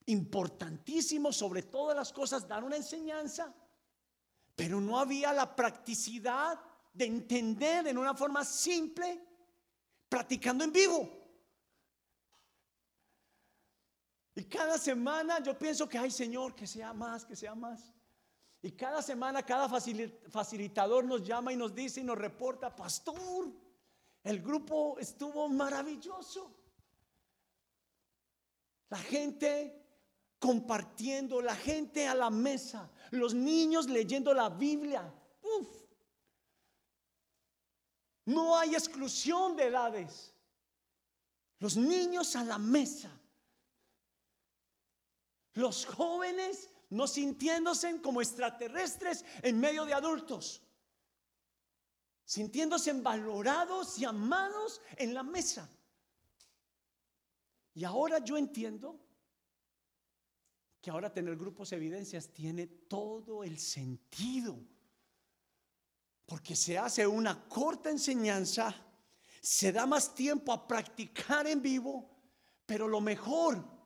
importantísimos 0.06 1.36
sobre 1.36 1.62
todas 1.62 1.96
las 1.96 2.12
cosas, 2.12 2.46
dar 2.46 2.64
una 2.64 2.76
enseñanza, 2.76 3.54
pero 4.54 4.80
no 4.80 4.98
había 4.98 5.32
la 5.32 5.54
practicidad 5.54 6.60
de 6.92 7.06
entender 7.06 7.86
en 7.86 7.96
una 7.96 8.14
forma 8.14 8.44
simple, 8.44 9.24
practicando 10.08 10.64
en 10.64 10.72
vivo. 10.72 11.20
Y 14.34 14.44
cada 14.44 14.78
semana 14.78 15.40
yo 15.40 15.58
pienso 15.58 15.88
que, 15.88 15.98
ay 15.98 16.10
Señor, 16.10 16.54
que 16.54 16.66
sea 16.66 16.92
más, 16.92 17.24
que 17.24 17.36
sea 17.36 17.54
más. 17.54 17.92
Y 18.62 18.72
cada 18.72 19.00
semana 19.00 19.42
cada 19.42 19.68
facilitador 19.68 21.04
nos 21.04 21.26
llama 21.26 21.52
y 21.52 21.56
nos 21.56 21.74
dice 21.74 22.00
y 22.00 22.04
nos 22.04 22.18
reporta, 22.18 22.74
pastor, 22.74 23.50
el 24.22 24.42
grupo 24.42 24.98
estuvo 24.98 25.48
maravilloso. 25.48 26.54
La 28.90 28.98
gente 28.98 29.80
compartiendo, 30.38 31.40
la 31.40 31.54
gente 31.54 32.06
a 32.06 32.14
la 32.14 32.28
mesa, 32.28 32.90
los 33.12 33.32
niños 33.32 33.88
leyendo 33.88 34.34
la 34.34 34.50
Biblia. 34.50 35.10
Uf. 35.42 35.68
No 38.26 38.56
hay 38.58 38.74
exclusión 38.74 39.56
de 39.56 39.66
edades. 39.66 40.34
Los 41.60 41.76
niños 41.76 42.36
a 42.36 42.44
la 42.44 42.58
mesa. 42.58 43.10
Los 45.54 45.86
jóvenes 45.86 46.70
no 46.90 47.06
sintiéndose 47.06 48.00
como 48.02 48.20
extraterrestres 48.20 49.24
en 49.42 49.58
medio 49.58 49.84
de 49.84 49.94
adultos, 49.94 50.62
sintiéndose 52.24 52.92
valorados 52.92 53.98
y 53.98 54.04
amados 54.04 54.80
en 54.96 55.14
la 55.14 55.22
mesa. 55.22 55.68
Y 57.74 57.84
ahora 57.84 58.18
yo 58.18 58.36
entiendo 58.36 59.00
que 60.80 60.90
ahora 60.90 61.12
tener 61.12 61.36
grupos 61.36 61.72
evidencias 61.72 62.28
tiene 62.32 62.66
todo 62.66 63.44
el 63.44 63.58
sentido, 63.58 64.58
porque 66.26 66.56
se 66.56 66.76
hace 66.78 67.06
una 67.06 67.48
corta 67.48 67.90
enseñanza, 67.90 68.74
se 69.40 69.72
da 69.72 69.86
más 69.86 70.14
tiempo 70.14 70.52
a 70.52 70.66
practicar 70.66 71.46
en 71.46 71.62
vivo, 71.62 72.10
pero 72.66 72.88
lo 72.88 73.00
mejor 73.00 73.79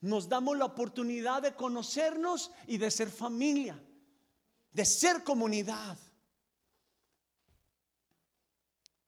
nos 0.00 0.28
damos 0.28 0.56
la 0.56 0.66
oportunidad 0.66 1.42
de 1.42 1.54
conocernos 1.54 2.52
y 2.66 2.78
de 2.78 2.90
ser 2.90 3.10
familia, 3.10 3.82
de 4.70 4.84
ser 4.84 5.24
comunidad. 5.24 5.98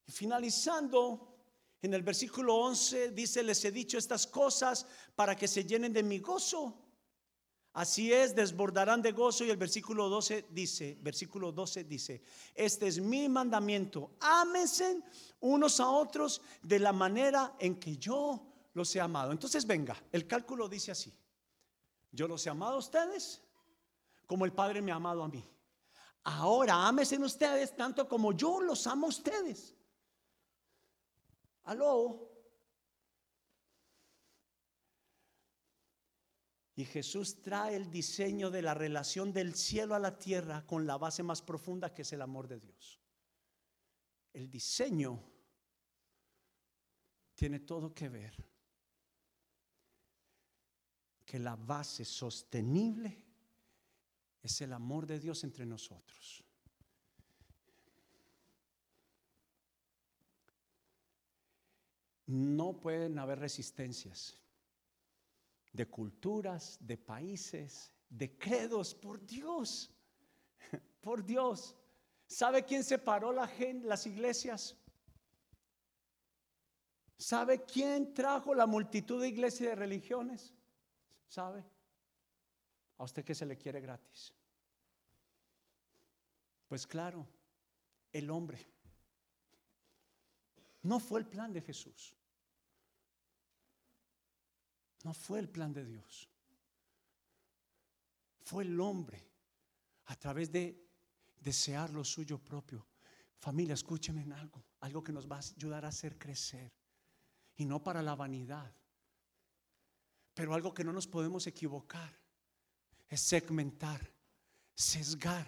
Y 0.07 0.12
finalizando, 0.12 1.38
en 1.83 1.94
el 1.94 2.03
versículo 2.03 2.57
11 2.57 3.12
dice, 3.12 3.42
les 3.42 3.64
he 3.64 3.70
dicho 3.70 3.96
estas 3.96 4.26
cosas 4.26 4.87
para 5.14 5.37
que 5.37 5.48
se 5.48 5.64
llenen 5.64 5.92
de 5.92 6.03
mi 6.03 6.18
gozo. 6.18 6.76
Así 7.72 8.12
es, 8.12 8.35
desbordarán 8.35 9.00
de 9.00 9.12
gozo 9.12 9.44
y 9.44 9.50
el 9.50 9.57
versículo 9.57 10.09
12 10.09 10.48
dice, 10.50 10.98
versículo 11.00 11.53
12 11.53 11.85
dice, 11.85 12.20
este 12.53 12.88
es 12.88 12.98
mi 12.98 13.29
mandamiento, 13.29 14.16
ámense 14.18 15.00
unos 15.38 15.79
a 15.79 15.88
otros 15.88 16.42
de 16.62 16.81
la 16.81 16.92
manera 16.92 17.55
en 17.61 17.79
que 17.79 17.96
yo 17.96 18.49
los 18.72 18.94
he 18.94 19.00
amado. 19.00 19.33
Entonces 19.33 19.66
venga, 19.66 19.96
el 20.12 20.26
cálculo 20.26 20.68
dice 20.68 20.90
así. 20.90 21.12
Yo 22.12 22.26
los 22.26 22.44
he 22.46 22.50
amado 22.50 22.74
a 22.74 22.78
ustedes 22.78 23.42
como 24.26 24.44
el 24.44 24.52
Padre 24.52 24.80
me 24.80 24.92
ha 24.92 24.94
amado 24.94 25.24
a 25.24 25.28
mí. 25.28 25.44
Ahora 26.22 26.88
en 26.88 27.24
ustedes 27.24 27.74
tanto 27.74 28.06
como 28.06 28.33
yo 28.33 28.61
los 28.61 28.87
amo 28.87 29.06
a 29.06 29.09
ustedes. 29.09 29.76
Aló. 31.64 32.28
Y 36.76 36.85
Jesús 36.85 37.42
trae 37.42 37.74
el 37.74 37.90
diseño 37.90 38.50
de 38.50 38.62
la 38.62 38.74
relación 38.74 39.33
del 39.33 39.54
cielo 39.54 39.94
a 39.94 39.98
la 39.98 40.18
tierra 40.18 40.64
con 40.66 40.87
la 40.87 40.96
base 40.96 41.22
más 41.22 41.42
profunda 41.42 41.92
que 41.92 42.02
es 42.02 42.12
el 42.12 42.22
amor 42.22 42.48
de 42.48 42.61
Dios. 42.61 43.00
El 44.33 44.48
diseño 44.48 45.22
tiene 47.35 47.61
todo 47.61 47.92
que 47.92 48.09
ver 48.09 48.49
que 51.30 51.38
la 51.38 51.54
base 51.54 52.04
sostenible 52.04 53.24
es 54.42 54.60
el 54.62 54.72
amor 54.72 55.06
de 55.06 55.20
Dios 55.20 55.44
entre 55.44 55.64
nosotros. 55.64 56.42
No 62.26 62.80
pueden 62.80 63.16
haber 63.20 63.38
resistencias 63.38 64.36
de 65.72 65.86
culturas, 65.86 66.76
de 66.80 66.96
países, 66.96 67.92
de 68.08 68.36
credos, 68.36 68.92
por 68.92 69.24
Dios, 69.24 69.88
por 71.00 71.24
Dios. 71.24 71.76
¿Sabe 72.26 72.64
quién 72.64 72.82
separó 72.82 73.30
la 73.30 73.48
las 73.84 74.04
iglesias? 74.04 74.76
¿Sabe 77.16 77.64
quién 77.64 78.14
trajo 78.14 78.52
la 78.52 78.66
multitud 78.66 79.20
de 79.20 79.28
iglesias 79.28 79.60
y 79.60 79.66
de 79.66 79.76
religiones? 79.76 80.56
¿Sabe? 81.30 81.64
A 82.98 83.04
usted 83.04 83.24
que 83.24 83.36
se 83.36 83.46
le 83.46 83.56
quiere 83.56 83.80
gratis. 83.80 84.34
Pues 86.66 86.88
claro, 86.88 87.24
el 88.12 88.28
hombre. 88.30 88.66
No 90.82 90.98
fue 90.98 91.20
el 91.20 91.26
plan 91.26 91.52
de 91.52 91.62
Jesús. 91.62 92.16
No 95.04 95.14
fue 95.14 95.38
el 95.38 95.48
plan 95.48 95.72
de 95.72 95.84
Dios. 95.84 96.28
Fue 98.40 98.64
el 98.64 98.80
hombre 98.80 99.30
a 100.06 100.16
través 100.16 100.50
de 100.50 100.84
desear 101.38 101.90
lo 101.90 102.04
suyo 102.04 102.38
propio. 102.38 102.88
Familia, 103.38 103.74
escúcheme 103.74 104.22
en 104.22 104.32
algo, 104.32 104.64
algo 104.80 105.04
que 105.04 105.12
nos 105.12 105.30
va 105.30 105.36
a 105.36 105.54
ayudar 105.56 105.84
a 105.84 105.88
hacer 105.88 106.18
crecer. 106.18 106.72
Y 107.54 107.64
no 107.66 107.84
para 107.84 108.02
la 108.02 108.16
vanidad, 108.16 108.74
pero 110.40 110.55
algo 110.55 110.72
que 110.72 110.85
no 110.85 110.90
nos 110.90 111.07
podemos 111.07 111.46
equivocar 111.46 112.11
es 113.11 113.20
segmentar, 113.20 114.00
sesgar. 114.74 115.46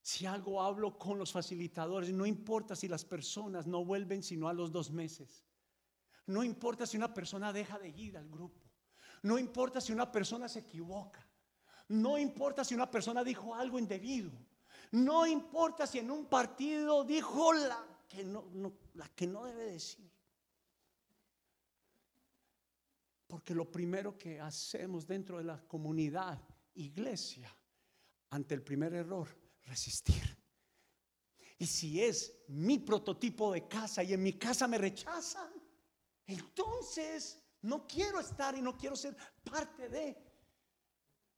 Si 0.00 0.26
algo 0.26 0.62
hablo 0.62 0.96
con 0.96 1.18
los 1.18 1.32
facilitadores, 1.32 2.12
no 2.12 2.24
importa 2.24 2.76
si 2.76 2.86
las 2.86 3.04
personas 3.04 3.66
no 3.66 3.84
vuelven 3.84 4.22
sino 4.22 4.48
a 4.48 4.52
los 4.52 4.70
dos 4.70 4.92
meses. 4.92 5.44
No 6.26 6.44
importa 6.44 6.86
si 6.86 6.96
una 6.96 7.12
persona 7.12 7.52
deja 7.52 7.80
de 7.80 7.88
ir 7.88 8.16
al 8.16 8.28
grupo. 8.28 8.62
No 9.22 9.36
importa 9.36 9.80
si 9.80 9.92
una 9.92 10.12
persona 10.12 10.48
se 10.48 10.60
equivoca. 10.60 11.28
No 11.88 12.16
importa 12.16 12.64
si 12.64 12.76
una 12.76 12.88
persona 12.88 13.24
dijo 13.24 13.56
algo 13.56 13.80
indebido. 13.80 14.30
No 14.92 15.26
importa 15.26 15.84
si 15.88 15.98
en 15.98 16.12
un 16.12 16.26
partido 16.26 17.02
dijo 17.02 17.52
la 17.52 17.84
que 18.08 18.22
no, 18.22 18.44
la 18.94 19.08
que 19.08 19.26
no 19.26 19.42
debe 19.46 19.72
decir. 19.72 20.13
Porque 23.34 23.52
lo 23.52 23.68
primero 23.68 24.16
que 24.16 24.38
hacemos 24.38 25.08
dentro 25.08 25.38
de 25.38 25.42
la 25.42 25.58
comunidad, 25.66 26.40
iglesia, 26.74 27.52
ante 28.30 28.54
el 28.54 28.62
primer 28.62 28.94
error, 28.94 29.26
resistir. 29.64 30.22
Y 31.58 31.66
si 31.66 32.00
es 32.00 32.44
mi 32.46 32.78
prototipo 32.78 33.52
de 33.52 33.66
casa 33.66 34.04
y 34.04 34.12
en 34.12 34.22
mi 34.22 34.34
casa 34.34 34.68
me 34.68 34.78
rechazan, 34.78 35.50
entonces 36.28 37.42
no 37.62 37.84
quiero 37.88 38.20
estar 38.20 38.56
y 38.56 38.62
no 38.62 38.76
quiero 38.76 38.94
ser 38.94 39.16
parte 39.42 39.88
de. 39.88 40.16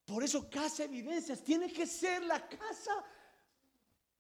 Por 0.04 0.22
eso 0.22 0.50
Casa 0.50 0.84
Evidencias 0.84 1.42
tiene 1.42 1.72
que 1.72 1.86
ser 1.86 2.24
la 2.24 2.46
casa 2.46 3.06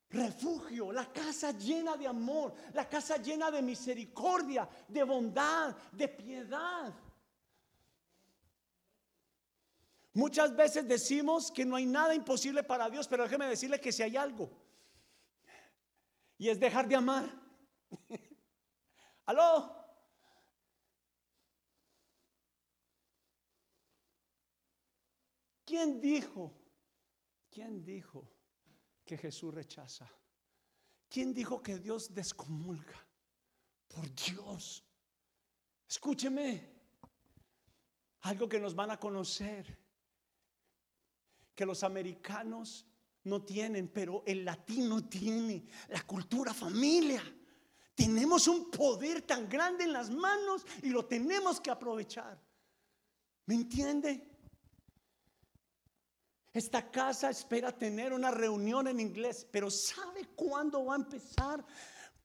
refugio, 0.08 0.92
la 0.92 1.12
casa 1.12 1.50
llena 1.52 1.94
de 1.94 2.06
amor, 2.06 2.54
la 2.72 2.88
casa 2.88 3.18
llena 3.18 3.50
de 3.50 3.60
misericordia, 3.60 4.66
de 4.88 5.02
bondad, 5.02 5.76
de 5.92 6.08
piedad. 6.08 6.94
Muchas 10.16 10.56
veces 10.56 10.88
decimos 10.88 11.52
que 11.52 11.66
no 11.66 11.76
hay 11.76 11.84
nada 11.84 12.14
imposible 12.14 12.64
para 12.64 12.88
Dios, 12.88 13.06
pero 13.06 13.24
déjeme 13.24 13.48
decirle 13.48 13.78
que 13.78 13.92
si 13.92 14.02
hay 14.02 14.16
algo, 14.16 14.50
y 16.38 16.48
es 16.48 16.58
dejar 16.58 16.88
de 16.88 16.96
amar. 16.96 17.30
¿Aló? 19.26 19.76
¿Quién 25.66 26.00
dijo? 26.00 26.50
¿Quién 27.50 27.84
dijo 27.84 28.26
que 29.04 29.18
Jesús 29.18 29.52
rechaza? 29.52 30.10
¿Quién 31.10 31.34
dijo 31.34 31.62
que 31.62 31.78
Dios 31.78 32.14
descomulga? 32.14 33.06
Por 33.86 34.10
Dios. 34.14 34.82
Escúcheme. 35.86 36.74
Algo 38.22 38.48
que 38.48 38.58
nos 38.58 38.74
van 38.74 38.92
a 38.92 38.98
conocer. 38.98 39.85
Que 41.56 41.66
los 41.66 41.82
americanos 41.82 42.86
no 43.24 43.42
tienen, 43.42 43.88
pero 43.88 44.22
el 44.24 44.44
latino 44.44 45.08
tiene. 45.08 45.66
La 45.88 46.02
cultura 46.02 46.54
familia. 46.54 47.22
Tenemos 47.96 48.46
un 48.46 48.70
poder 48.70 49.22
tan 49.22 49.48
grande 49.48 49.84
en 49.84 49.92
las 49.92 50.10
manos 50.10 50.64
y 50.82 50.90
lo 50.90 51.06
tenemos 51.06 51.60
que 51.60 51.70
aprovechar. 51.70 52.40
¿Me 53.46 53.54
entiende? 53.54 54.30
Esta 56.52 56.90
casa 56.90 57.30
espera 57.30 57.70
tener 57.70 58.12
una 58.12 58.30
reunión 58.30 58.86
en 58.88 59.00
inglés, 59.00 59.46
pero 59.50 59.70
¿sabe 59.70 60.26
cuándo 60.34 60.84
va 60.84 60.94
a 60.94 60.98
empezar? 60.98 61.64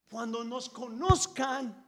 Cuando 0.09 0.43
nos 0.43 0.69
conozcan 0.69 1.85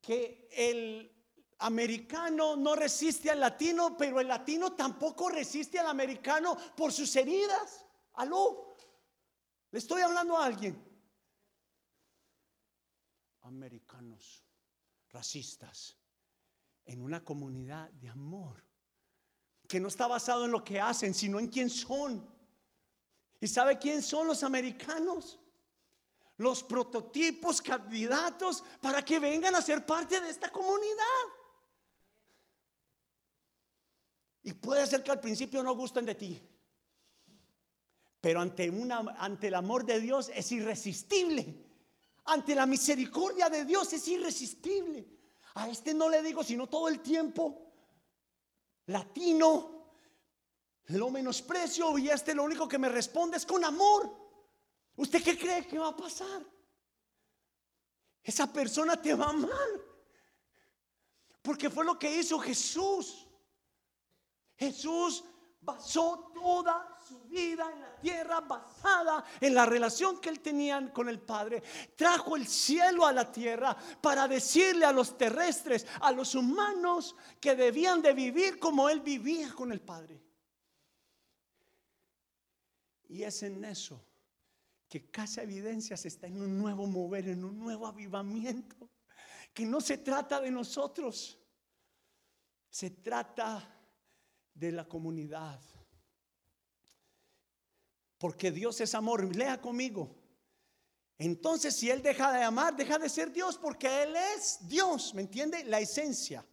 que 0.00 0.48
el 0.52 1.15
americano 1.58 2.56
no 2.56 2.74
resiste 2.74 3.30
al 3.30 3.40
latino, 3.40 3.96
pero 3.96 4.20
el 4.20 4.28
latino 4.28 4.74
tampoco 4.74 5.28
resiste 5.28 5.78
al 5.78 5.86
americano 5.86 6.56
por 6.76 6.92
sus 6.92 7.14
heridas. 7.16 7.84
Aló, 8.14 8.76
le 9.70 9.78
estoy 9.78 10.02
hablando 10.02 10.36
a 10.36 10.44
alguien. 10.44 10.82
Americanos 13.42 14.44
racistas 15.10 15.96
en 16.84 17.00
una 17.00 17.24
comunidad 17.24 17.90
de 17.90 18.08
amor 18.08 18.64
que 19.68 19.80
no 19.80 19.88
está 19.88 20.06
basado 20.06 20.44
en 20.44 20.52
lo 20.52 20.62
que 20.62 20.80
hacen, 20.80 21.14
sino 21.14 21.38
en 21.38 21.48
quién 21.48 21.70
son. 21.70 22.28
¿Y 23.40 23.48
sabe 23.48 23.78
quién 23.78 24.02
son 24.02 24.26
los 24.26 24.42
americanos? 24.42 25.40
Los 26.36 26.62
prototipos, 26.62 27.62
candidatos 27.62 28.62
para 28.80 29.04
que 29.04 29.18
vengan 29.18 29.54
a 29.54 29.62
ser 29.62 29.84
parte 29.84 30.20
de 30.20 30.30
esta 30.30 30.50
comunidad. 30.50 31.35
Y 34.46 34.52
puede 34.52 34.86
ser 34.86 35.02
que 35.02 35.10
al 35.10 35.18
principio 35.18 35.60
no 35.60 35.74
gusten 35.74 36.06
de 36.06 36.14
ti, 36.14 36.40
pero 38.20 38.40
ante, 38.40 38.68
el 39.48 39.54
amor 39.56 39.84
de 39.84 39.98
Dios 39.98 40.30
es 40.32 40.52
irresistible. 40.52 41.64
Ante 42.26 42.54
la 42.54 42.64
misericordia 42.64 43.50
de 43.50 43.64
Dios 43.64 43.92
es 43.92 44.06
irresistible. 44.06 45.04
A 45.56 45.68
este 45.68 45.92
no 45.92 46.08
le 46.08 46.22
digo 46.22 46.44
sino 46.44 46.68
todo 46.68 46.86
el 46.86 47.00
tiempo 47.00 47.72
latino, 48.86 49.90
lo 50.86 51.10
menosprecio 51.10 51.98
y 51.98 52.08
este 52.08 52.32
lo 52.32 52.44
único 52.44 52.68
que 52.68 52.78
me 52.78 52.88
responde 52.88 53.38
es 53.38 53.46
con 53.46 53.64
amor. 53.64 54.16
¿Usted 54.94 55.24
qué 55.24 55.36
cree 55.36 55.66
que 55.66 55.76
va 55.76 55.88
a 55.88 55.96
pasar? 55.96 56.40
Esa 58.22 58.52
persona 58.52 59.02
te 59.02 59.12
va 59.12 59.24
a 59.24 59.30
amar. 59.30 59.70
Porque 61.42 61.68
fue 61.68 61.84
lo 61.84 61.98
que 61.98 62.16
hizo 62.16 62.38
Jesús. 62.38 63.25
Jesús 64.56 65.24
basó 65.60 66.30
toda 66.32 66.96
su 67.06 67.20
vida 67.24 67.68
en 67.72 67.80
la 67.80 67.96
tierra 67.96 68.40
basada 68.40 69.24
en 69.40 69.52
la 69.54 69.66
relación 69.66 70.20
que 70.20 70.28
él 70.28 70.40
tenía 70.40 70.92
con 70.92 71.08
el 71.08 71.20
Padre. 71.20 71.62
Trajo 71.96 72.36
el 72.36 72.46
cielo 72.46 73.04
a 73.04 73.12
la 73.12 73.30
tierra 73.30 73.76
para 74.00 74.28
decirle 74.28 74.86
a 74.86 74.92
los 74.92 75.18
terrestres, 75.18 75.86
a 76.00 76.12
los 76.12 76.34
humanos, 76.36 77.16
que 77.40 77.56
debían 77.56 78.00
de 78.00 78.12
vivir 78.12 78.58
como 78.58 78.88
él 78.88 79.00
vivía 79.00 79.52
con 79.52 79.72
el 79.72 79.80
Padre. 79.80 80.22
Y 83.08 83.24
es 83.24 83.42
en 83.42 83.64
eso 83.64 84.04
que 84.88 85.10
Casa 85.10 85.42
Evidencias 85.42 86.06
está 86.06 86.28
en 86.28 86.40
un 86.40 86.58
nuevo 86.58 86.86
mover, 86.86 87.28
en 87.28 87.44
un 87.44 87.58
nuevo 87.58 87.86
avivamiento. 87.86 88.88
Que 89.52 89.66
no 89.66 89.80
se 89.80 89.98
trata 89.98 90.40
de 90.40 90.50
nosotros, 90.50 91.38
se 92.68 92.90
trata 92.90 93.75
de 94.56 94.72
la 94.72 94.88
comunidad 94.88 95.60
porque 98.18 98.50
Dios 98.50 98.80
es 98.80 98.94
amor. 98.94 99.34
Lea 99.34 99.60
conmigo. 99.60 100.14
Entonces, 101.18 101.74
si 101.74 101.90
Él 101.90 102.02
deja 102.02 102.32
de 102.32 102.42
amar, 102.42 102.76
deja 102.76 102.98
de 102.98 103.08
ser 103.08 103.32
Dios, 103.32 103.56
porque 103.56 104.02
Él 104.02 104.14
es 104.36 104.58
Dios, 104.68 105.14
¿me 105.14 105.22
entiende? 105.22 105.64
La 105.64 105.80
esencia. 105.80 106.44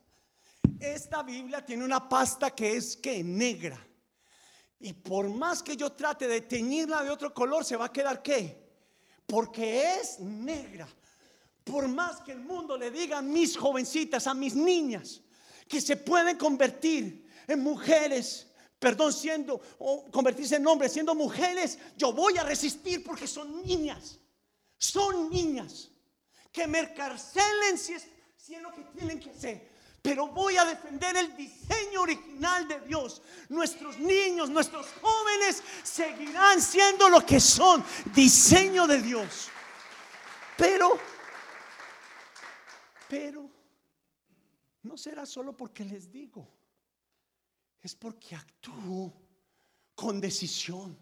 Esta 0.80 1.24
Biblia 1.24 1.66
tiene 1.66 1.84
una 1.84 2.08
pasta 2.08 2.52
que 2.52 2.78
es 2.78 2.96
que 2.96 3.24
negra. 3.24 3.80
Y 4.80 4.94
por 4.94 5.30
más 5.30 5.64
que 5.64 5.76
yo 5.76 5.92
trate 5.92 6.28
de 6.28 6.42
teñirla 6.42 7.04
de 7.04 7.10
otro 7.10 7.34
color, 7.34 7.64
se 7.64 7.78
va 7.78 7.86
a 7.86 7.94
quedar 7.94 8.22
qué? 8.22 8.62
Porque 9.26 9.96
es 9.96 10.20
negra. 10.20 10.88
Por 11.64 11.88
más 11.88 12.22
que 12.22 12.34
el 12.34 12.42
mundo 12.42 12.78
le 12.78 12.92
diga 12.92 13.20
a 13.20 13.22
mis 13.22 13.58
jovencitas, 13.58 14.28
a 14.28 14.34
mis 14.34 14.56
niñas, 14.56 15.22
que 15.68 15.80
se 15.80 15.96
pueden 15.96 16.38
convertir 16.38 17.23
en 17.48 17.60
mujeres 17.60 18.48
perdón, 18.84 19.14
siendo, 19.14 19.62
o 19.80 20.12
convertirse 20.12 20.58
en 20.58 20.68
hombres, 20.68 20.92
siendo 20.92 21.16
mujeres, 21.16 21.80
yo 21.96 22.12
voy 22.12 22.38
a 22.38 22.44
resistir 22.44 23.02
porque 23.02 23.28
son 23.28 23.64
niñas. 23.64 24.20
Son 24.78 25.30
niñas. 25.30 25.90
Que 26.52 26.68
me 26.68 26.80
encarcelen 26.80 27.78
si 27.78 27.94
es, 27.94 28.06
si 28.36 28.56
es 28.56 28.62
lo 28.62 28.74
que 28.74 28.84
tienen 28.84 29.22
que 29.22 29.30
hacer. 29.30 29.72
Pero 30.02 30.28
voy 30.28 30.58
a 30.58 30.66
defender 30.66 31.16
el 31.16 31.34
diseño 31.38 32.02
original 32.02 32.68
de 32.68 32.82
Dios. 32.82 33.22
Nuestros 33.48 33.98
niños, 34.00 34.50
nuestros 34.50 34.88
jóvenes 35.02 35.64
seguirán 35.82 36.62
siendo 36.62 37.08
lo 37.08 37.26
que 37.26 37.40
son, 37.40 37.86
diseño 38.14 38.86
de 38.86 39.02
Dios. 39.02 39.48
Pero, 40.58 41.00
pero, 43.08 43.50
no 44.82 44.98
será 44.98 45.26
solo 45.26 45.56
porque 45.56 45.86
les 45.86 46.12
digo 46.12 46.63
es 47.84 47.96
porque 47.96 48.34
actúo 48.34 49.14
con 49.94 50.22
decisión, 50.22 50.98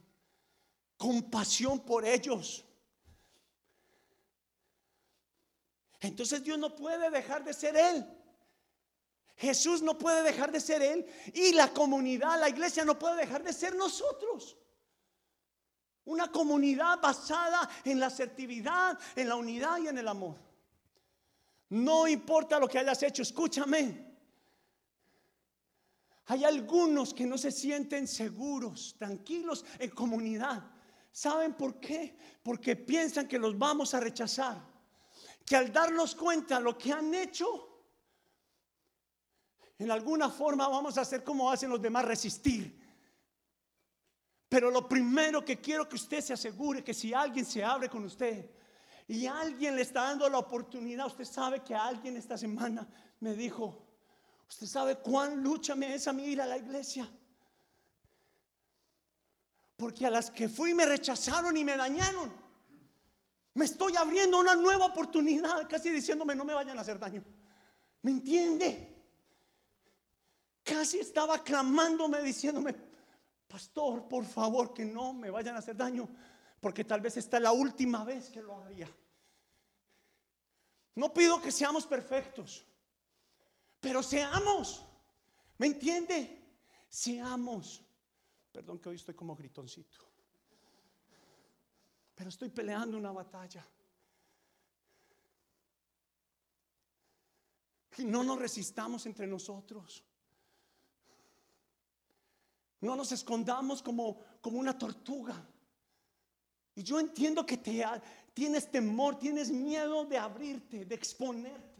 con 0.97 1.29
pasión 1.29 1.79
por 1.79 2.03
ellos. 2.03 2.65
Entonces 5.99 6.43
Dios 6.43 6.57
no 6.57 6.75
puede 6.75 7.11
dejar 7.11 7.43
de 7.43 7.53
ser 7.53 7.77
Él. 7.77 8.05
Jesús 9.37 9.83
no 9.83 9.97
puede 9.97 10.23
dejar 10.23 10.51
de 10.51 10.59
ser 10.59 10.81
Él. 10.81 11.05
Y 11.35 11.53
la 11.53 11.71
comunidad, 11.71 12.39
la 12.39 12.49
iglesia 12.49 12.83
no 12.83 12.97
puede 12.97 13.17
dejar 13.17 13.43
de 13.43 13.53
ser 13.53 13.75
nosotros. 13.75 14.57
Una 16.05 16.31
comunidad 16.31 16.99
basada 16.99 17.69
en 17.85 17.99
la 17.99 18.07
asertividad, 18.07 18.97
en 19.15 19.29
la 19.29 19.35
unidad 19.35 19.77
y 19.77 19.87
en 19.87 19.99
el 19.99 20.07
amor. 20.07 20.35
No 21.69 22.07
importa 22.07 22.59
lo 22.59 22.67
que 22.67 22.79
hayas 22.79 23.03
hecho, 23.03 23.21
escúchame. 23.21 24.10
Hay 26.31 26.45
algunos 26.45 27.13
que 27.13 27.25
no 27.25 27.37
se 27.37 27.51
sienten 27.51 28.07
seguros, 28.07 28.95
tranquilos 28.97 29.65
en 29.77 29.89
comunidad. 29.89 30.63
¿Saben 31.11 31.55
por 31.55 31.77
qué? 31.77 32.17
Porque 32.41 32.77
piensan 32.77 33.27
que 33.27 33.37
los 33.37 33.59
vamos 33.59 33.93
a 33.93 33.99
rechazar. 33.99 34.65
Que 35.45 35.57
al 35.57 35.73
darnos 35.73 36.15
cuenta 36.15 36.57
lo 36.61 36.77
que 36.77 36.93
han 36.93 37.13
hecho, 37.13 37.83
en 39.77 39.91
alguna 39.91 40.29
forma 40.29 40.69
vamos 40.69 40.97
a 40.97 41.01
hacer 41.01 41.21
como 41.21 41.51
hacen 41.51 41.69
los 41.69 41.81
demás, 41.81 42.05
resistir. 42.05 42.79
Pero 44.47 44.71
lo 44.71 44.87
primero 44.87 45.43
que 45.43 45.59
quiero 45.59 45.89
que 45.89 45.97
usted 45.97 46.21
se 46.21 46.31
asegure 46.31 46.81
que 46.81 46.93
si 46.93 47.13
alguien 47.13 47.45
se 47.45 47.61
abre 47.61 47.89
con 47.89 48.05
usted 48.05 48.49
y 49.05 49.25
alguien 49.25 49.75
le 49.75 49.81
está 49.81 50.03
dando 50.03 50.29
la 50.29 50.37
oportunidad, 50.37 51.07
usted 51.07 51.25
sabe 51.25 51.61
que 51.61 51.75
alguien 51.75 52.15
esta 52.15 52.37
semana 52.37 52.87
me 53.19 53.33
dijo, 53.33 53.90
usted 54.51 54.67
sabe 54.67 54.97
cuán 54.97 55.41
lucha 55.41 55.75
me 55.75 55.95
es 55.95 56.09
a 56.09 56.13
mí 56.13 56.25
ir 56.25 56.41
a 56.41 56.45
la 56.45 56.57
iglesia. 56.57 57.09
Porque 59.77 60.05
a 60.05 60.09
las 60.09 60.29
que 60.29 60.49
fui 60.49 60.73
me 60.73 60.85
rechazaron 60.85 61.55
y 61.55 61.63
me 61.63 61.77
dañaron. 61.77 62.31
Me 63.53 63.63
estoy 63.63 63.95
abriendo 63.95 64.37
una 64.39 64.53
nueva 64.53 64.87
oportunidad, 64.87 65.67
casi 65.69 65.89
diciéndome 65.89 66.35
no 66.35 66.43
me 66.43 66.53
vayan 66.53 66.77
a 66.77 66.81
hacer 66.81 66.99
daño. 66.99 67.23
¿Me 68.01 68.11
entiende? 68.11 68.93
Casi 70.63 70.99
estaba 70.99 71.41
clamándome, 71.41 72.21
diciéndome, 72.21 72.75
pastor, 73.47 74.09
por 74.09 74.25
favor, 74.25 74.73
que 74.73 74.83
no 74.83 75.13
me 75.13 75.29
vayan 75.29 75.55
a 75.55 75.59
hacer 75.59 75.77
daño, 75.77 76.09
porque 76.59 76.83
tal 76.83 76.99
vez 76.99 77.15
esta 77.15 77.37
es 77.37 77.43
la 77.43 77.53
última 77.53 78.03
vez 78.03 78.29
que 78.29 78.41
lo 78.41 78.61
haría. 78.61 78.89
No 80.95 81.13
pido 81.13 81.41
que 81.41 81.53
seamos 81.53 81.87
perfectos, 81.87 82.65
pero 83.81 84.03
seamos. 84.03 84.85
¿Me 85.57 85.67
entiende? 85.67 86.39
Seamos. 86.87 87.83
Perdón 88.51 88.79
que 88.79 88.89
hoy 88.89 88.95
estoy 88.95 89.15
como 89.15 89.35
gritoncito. 89.35 89.97
Pero 92.15 92.29
estoy 92.29 92.49
peleando 92.49 92.97
una 92.97 93.11
batalla. 93.11 93.67
Y 97.97 98.05
no 98.05 98.23
nos 98.23 98.39
resistamos 98.39 99.05
entre 99.07 99.25
nosotros. 99.25 100.03
No 102.81 102.95
nos 102.95 103.11
escondamos 103.11 103.81
como, 103.81 104.19
como 104.41 104.59
una 104.59 104.77
tortuga. 104.77 105.43
Y 106.75 106.83
yo 106.83 106.99
entiendo 106.99 107.45
que 107.45 107.57
tienes 108.33 108.69
temor, 108.71 109.17
tienes 109.17 109.49
miedo 109.49 110.05
de 110.05 110.17
abrirte, 110.17 110.85
de 110.85 110.95
exponerte. 110.95 111.70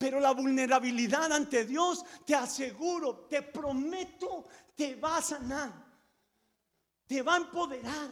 Pero 0.00 0.18
la 0.18 0.30
vulnerabilidad 0.30 1.30
ante 1.30 1.66
Dios, 1.66 2.06
te 2.24 2.34
aseguro, 2.34 3.26
te 3.28 3.42
prometo, 3.42 4.46
te 4.74 4.94
va 4.94 5.18
a 5.18 5.22
sanar, 5.22 5.70
te 7.06 7.20
va 7.20 7.34
a 7.34 7.36
empoderar. 7.36 8.10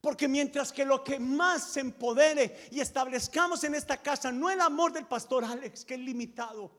Porque 0.00 0.26
mientras 0.26 0.72
que 0.72 0.86
lo 0.86 1.04
que 1.04 1.20
más 1.20 1.72
se 1.72 1.80
empodere 1.80 2.70
y 2.70 2.80
establezcamos 2.80 3.64
en 3.64 3.74
esta 3.74 3.98
casa 3.98 4.32
no 4.32 4.48
el 4.48 4.62
amor 4.62 4.94
del 4.94 5.04
pastor 5.06 5.44
Alex, 5.44 5.84
que 5.84 5.92
es 5.92 6.00
limitado, 6.00 6.72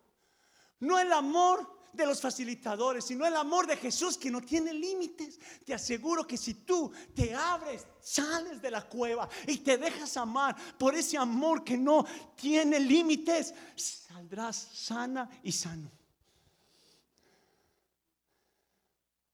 no 0.79 0.97
el 0.97 1.13
amor 1.13 1.78
de 1.93 2.05
los 2.05 2.21
facilitadores, 2.21 3.05
sino 3.05 3.25
el 3.25 3.35
amor 3.35 3.67
de 3.67 3.77
Jesús 3.77 4.17
que 4.17 4.31
no 4.31 4.41
tiene 4.41 4.73
límites. 4.73 5.39
Te 5.65 5.73
aseguro 5.73 6.25
que 6.25 6.37
si 6.37 6.53
tú 6.53 6.91
te 7.13 7.33
abres, 7.33 7.85
sales 8.01 8.61
de 8.61 8.71
la 8.71 8.87
cueva 8.87 9.29
y 9.47 9.57
te 9.57 9.77
dejas 9.77 10.15
amar 10.17 10.55
por 10.77 10.95
ese 10.95 11.17
amor 11.17 11.63
que 11.63 11.77
no 11.77 12.05
tiene 12.35 12.79
límites, 12.79 13.53
saldrás 13.75 14.55
sana 14.55 15.29
y 15.43 15.51
sano. 15.51 15.91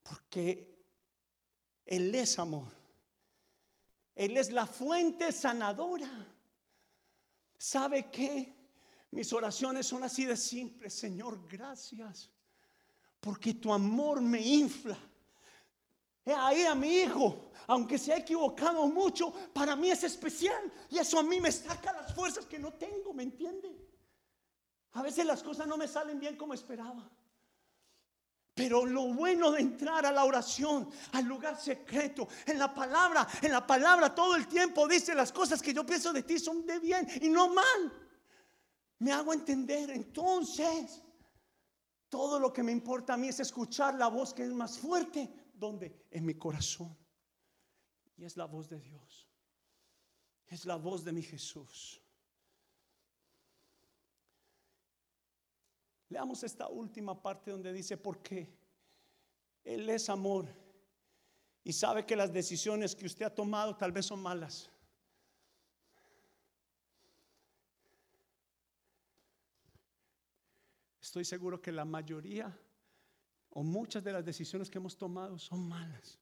Porque 0.04 0.84
Él 1.86 2.14
es 2.14 2.40
amor. 2.40 2.72
Él 4.16 4.38
es 4.38 4.52
la 4.52 4.66
fuente 4.66 5.32
sanadora. 5.32 6.10
¿Sabe 7.58 8.10
qué? 8.10 8.54
Mis 9.12 9.34
oraciones 9.34 9.88
son 9.88 10.04
así 10.04 10.26
de 10.26 10.38
simples. 10.38 10.94
Señor, 10.94 11.46
gracias 11.48 12.30
porque 13.26 13.56
tu 13.56 13.74
amor 13.74 14.22
me 14.22 14.40
infla. 14.40 14.96
Ahí 16.28 16.64
a 16.64 16.76
mi 16.76 17.00
hijo, 17.00 17.50
aunque 17.66 17.98
se 17.98 18.14
ha 18.14 18.18
equivocado 18.18 18.86
mucho, 18.86 19.34
para 19.52 19.76
mí 19.76 19.90
es 19.90 20.04
especial. 20.04 20.72
Y 20.92 21.00
eso 21.00 21.18
a 21.18 21.24
mí 21.24 21.42
me 21.42 21.52
saca 21.52 21.92
las 21.92 22.14
fuerzas 22.14 22.46
que 22.46 22.60
no 22.60 22.74
tengo, 22.74 23.16
¿me 23.16 23.24
entiende? 23.24 23.76
A 24.92 25.02
veces 25.02 25.26
las 25.26 25.42
cosas 25.42 25.66
no 25.66 25.76
me 25.76 25.88
salen 25.88 26.20
bien 26.20 26.38
como 26.38 26.54
esperaba. 26.54 27.10
Pero 28.54 28.86
lo 28.86 29.08
bueno 29.08 29.52
de 29.52 29.62
entrar 29.62 30.06
a 30.06 30.12
la 30.12 30.24
oración, 30.24 30.88
al 31.14 31.26
lugar 31.26 31.60
secreto, 31.60 32.28
en 32.46 32.60
la 32.60 32.76
palabra, 32.76 33.28
en 33.42 33.52
la 33.52 33.66
palabra 33.66 34.14
todo 34.14 34.36
el 34.36 34.48
tiempo 34.48 34.88
dice 34.88 35.16
las 35.16 35.32
cosas 35.32 35.64
que 35.64 35.74
yo 35.74 35.84
pienso 35.84 36.14
de 36.14 36.22
ti 36.22 36.38
son 36.38 36.64
de 36.64 36.78
bien 36.78 37.08
y 37.20 37.30
no 37.30 37.52
mal. 37.52 37.92
Me 39.00 39.12
hago 39.12 39.34
entender. 39.34 39.90
Entonces, 39.90 41.02
todo 42.16 42.40
lo 42.40 42.54
que 42.54 42.64
me 42.64 42.72
importa 42.72 43.16
a 43.16 43.18
mí 43.18 43.28
es 43.28 43.42
escuchar 43.42 43.96
la 43.96 44.08
voz 44.08 44.34
que 44.34 44.44
es 44.44 44.54
más 44.54 44.80
fuerte. 44.80 45.30
¿Dónde? 45.54 46.06
En 46.12 46.26
mi 46.26 46.36
corazón. 46.36 46.96
Y 48.16 48.24
es 48.24 48.38
la 48.38 48.46
voz 48.46 48.70
de 48.70 48.80
Dios. 48.80 49.28
Es 50.48 50.66
la 50.66 50.78
voz 50.78 51.04
de 51.04 51.12
mi 51.12 51.22
Jesús. 51.22 52.02
Leamos 56.08 56.42
esta 56.44 56.70
última 56.70 57.22
parte 57.22 57.52
donde 57.52 57.74
dice, 57.74 57.98
porque 57.98 58.48
Él 59.66 59.90
es 59.90 60.10
amor 60.10 60.48
y 61.66 61.74
sabe 61.74 62.06
que 62.06 62.16
las 62.16 62.32
decisiones 62.32 62.96
que 62.96 63.08
usted 63.08 63.26
ha 63.26 63.36
tomado 63.36 63.76
tal 63.76 63.92
vez 63.92 64.06
son 64.06 64.22
malas. 64.22 64.70
Estoy 71.16 71.24
seguro 71.24 71.62
que 71.62 71.72
la 71.72 71.86
mayoría 71.86 72.54
o 73.52 73.64
muchas 73.64 74.04
de 74.04 74.12
las 74.12 74.26
decisiones 74.26 74.70
que 74.70 74.80
hemos 74.80 74.98
tomado 74.98 75.40
son 75.40 75.66
malas. 75.66 76.20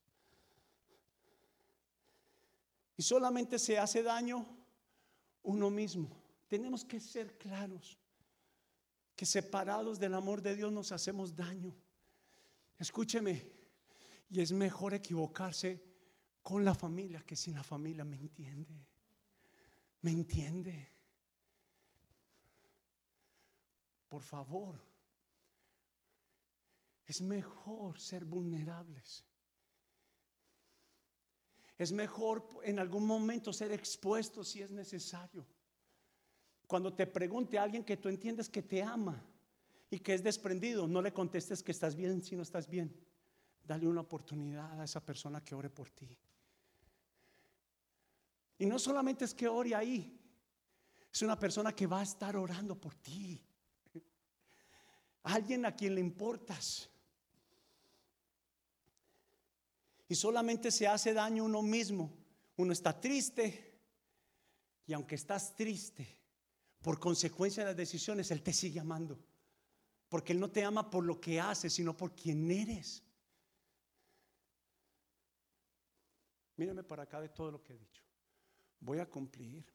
Y 2.95 3.01
solamente 3.01 3.57
se 3.57 3.79
hace 3.79 4.03
daño 4.03 4.45
uno 5.41 5.71
mismo. 5.71 6.15
Tenemos 6.47 6.85
que 6.85 6.99
ser 6.99 7.39
claros 7.39 7.97
que 9.15 9.25
separados 9.25 9.97
del 9.97 10.13
amor 10.13 10.43
de 10.43 10.55
Dios 10.55 10.71
nos 10.71 10.91
hacemos 10.91 11.35
daño. 11.35 11.73
Escúcheme, 12.77 13.51
y 14.29 14.41
es 14.41 14.51
mejor 14.51 14.93
equivocarse 14.93 15.83
con 16.43 16.63
la 16.63 16.75
familia 16.75 17.23
que 17.25 17.35
sin 17.35 17.55
la 17.55 17.63
familia, 17.63 18.05
¿me 18.05 18.17
entiende? 18.17 18.85
¿Me 20.01 20.11
entiende? 20.11 20.92
Por 24.13 24.21
favor, 24.21 24.79
es 27.03 27.19
mejor 27.19 27.99
ser 27.99 28.25
vulnerables. 28.25 29.25
Es 31.79 31.91
mejor 31.91 32.47
en 32.63 32.77
algún 32.77 33.07
momento 33.07 33.51
ser 33.51 33.71
expuesto 33.71 34.43
si 34.43 34.61
es 34.61 34.69
necesario. 34.69 35.47
Cuando 36.67 36.93
te 36.93 37.07
pregunte 37.07 37.57
alguien 37.57 37.83
que 37.83 37.97
tú 37.97 38.07
entiendes 38.07 38.49
que 38.49 38.61
te 38.61 38.83
ama 38.83 39.19
y 39.89 39.97
que 39.97 40.13
es 40.13 40.21
desprendido, 40.21 40.87
no 40.87 41.01
le 41.01 41.11
contestes 41.11 41.63
que 41.63 41.71
estás 41.71 41.95
bien 41.95 42.21
si 42.21 42.35
no 42.35 42.43
estás 42.43 42.69
bien. 42.69 42.95
Dale 43.63 43.87
una 43.87 44.01
oportunidad 44.01 44.79
a 44.79 44.83
esa 44.83 45.03
persona 45.03 45.43
que 45.43 45.55
ore 45.55 45.71
por 45.71 45.89
ti. 45.89 46.15
Y 48.59 48.67
no 48.67 48.77
solamente 48.77 49.25
es 49.25 49.33
que 49.33 49.47
ore 49.47 49.73
ahí, 49.73 50.21
es 51.11 51.21
una 51.23 51.39
persona 51.39 51.73
que 51.73 51.87
va 51.87 52.01
a 52.01 52.03
estar 52.03 52.37
orando 52.37 52.79
por 52.79 52.93
ti 52.93 53.43
alguien 55.23 55.65
a 55.65 55.75
quien 55.75 55.95
le 55.95 56.01
importas. 56.01 56.89
Y 60.07 60.15
solamente 60.15 60.71
se 60.71 60.87
hace 60.87 61.13
daño 61.13 61.45
uno 61.45 61.61
mismo. 61.61 62.13
Uno 62.57 62.71
está 62.71 62.99
triste 62.99 63.73
y 64.85 64.93
aunque 64.93 65.15
estás 65.15 65.55
triste, 65.55 66.19
por 66.81 66.99
consecuencia 66.99 67.63
de 67.63 67.69
las 67.69 67.77
decisiones, 67.77 68.29
Él 68.31 68.43
te 68.43 68.53
sigue 68.53 68.79
amando. 68.79 69.17
Porque 70.09 70.33
Él 70.33 70.39
no 70.39 70.51
te 70.51 70.63
ama 70.63 70.89
por 70.89 71.05
lo 71.05 71.19
que 71.19 71.39
haces, 71.39 71.73
sino 71.73 71.95
por 71.95 72.13
quien 72.13 72.51
eres. 72.51 73.03
Mírame 76.57 76.83
para 76.83 77.03
acá 77.03 77.19
de 77.19 77.29
todo 77.29 77.51
lo 77.51 77.63
que 77.63 77.73
he 77.73 77.77
dicho. 77.77 78.03
Voy 78.79 78.99
a 78.99 79.09
cumplir 79.09 79.65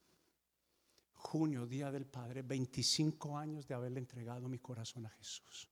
junio, 1.19 1.67
Día 1.67 1.91
del 1.91 2.05
Padre, 2.05 2.41
25 2.41 3.37
años 3.37 3.67
de 3.67 3.75
haberle 3.75 3.99
entregado 3.99 4.47
mi 4.47 4.57
corazón 4.59 5.05
a 5.05 5.09
Jesús. 5.09 5.69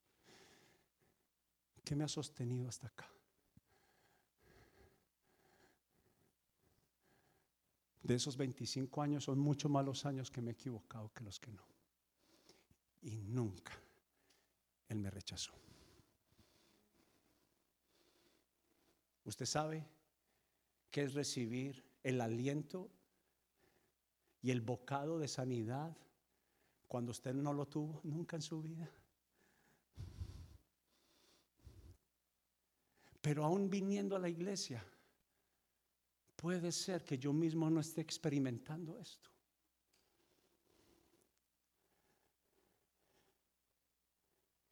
¿Qué 1.84 1.96
me 1.96 2.04
ha 2.04 2.08
sostenido 2.08 2.68
hasta 2.68 2.88
acá? 2.88 3.10
De 8.04 8.16
esos 8.16 8.38
25 8.38 9.02
años 9.02 9.24
son 9.24 9.40
mucho 9.40 9.70
más 9.70 9.86
los 9.86 10.06
años 10.06 10.30
que 10.30 10.42
me 10.42 10.52
he 10.52 10.54
equivocado 10.54 11.12
que 11.14 11.24
los 11.24 11.40
que 11.40 11.52
no. 11.52 11.66
Y 13.02 13.16
nunca 13.18 13.74
Él 14.90 15.00
me 15.00 15.10
rechazó. 15.10 15.54
Usted 19.24 19.46
sabe 19.46 19.88
que 20.92 21.04
es 21.04 21.14
recibir 21.14 21.84
el 22.04 22.22
aliento 22.22 22.90
y 24.48 24.52
el 24.52 24.62
bocado 24.62 25.20
de 25.20 25.28
sanidad 25.28 25.94
cuando 26.88 27.12
usted 27.12 27.34
no 27.34 27.52
lo 27.52 27.68
tuvo 27.68 28.00
nunca 28.06 28.38
en 28.38 28.42
su 28.42 28.62
vida. 28.62 28.90
Pero 33.20 33.44
aún 33.44 33.70
viniendo 33.70 34.16
a 34.16 34.20
la 34.20 34.30
iglesia, 34.30 34.82
puede 36.38 36.72
ser 36.72 37.04
que 37.04 37.18
yo 37.18 37.34
mismo 37.34 37.70
no 37.70 37.82
esté 37.82 38.00
experimentando 38.00 38.98
esto. 38.98 39.30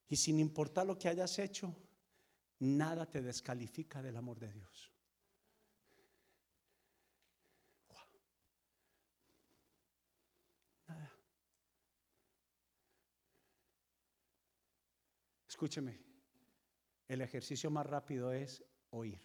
Y 0.08 0.16
sin 0.16 0.40
importar 0.40 0.86
lo 0.86 0.98
que 0.98 1.10
hayas 1.10 1.38
hecho, 1.38 1.76
nada 2.60 3.06
te 3.06 3.22
descalifica 3.22 4.02
del 4.02 4.16
amor 4.16 4.40
de 4.40 4.54
Dios. 4.54 4.95
Escúcheme, 15.56 15.98
el 17.08 17.22
ejercicio 17.22 17.72
más 17.72 17.86
rápido 17.86 18.34
es 18.34 18.62
oír. 18.90 19.22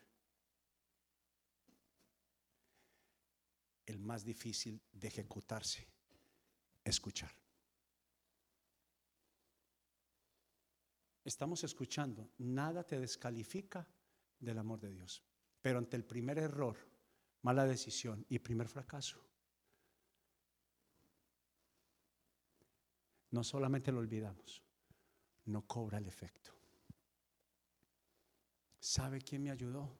El 3.84 3.98
más 3.98 4.24
difícil 4.24 4.80
de 4.92 5.08
ejecutarse, 5.08 5.88
escuchar. 6.84 7.32
estamos 11.24 11.64
escuchando, 11.64 12.30
nada 12.38 12.84
te 12.84 13.00
descalifica 13.00 13.88
del 14.38 14.58
amor 14.58 14.78
de 14.78 14.92
Dios. 14.92 15.24
Pero 15.60 15.78
ante 15.78 15.96
el 15.96 16.04
primer 16.04 16.38
error, 16.38 16.76
mala 17.42 17.66
decisión 17.66 18.24
y 18.28 18.38
primer 18.38 18.68
fracaso, 18.68 19.20
no 23.32 23.42
solamente 23.42 23.90
lo 23.90 23.98
olvidamos, 23.98 24.62
no 25.46 25.66
cobra 25.66 25.98
el 25.98 26.06
efecto. 26.06 26.52
¿Sabe 28.78 29.20
quién 29.20 29.42
me 29.42 29.50
ayudó? 29.50 29.98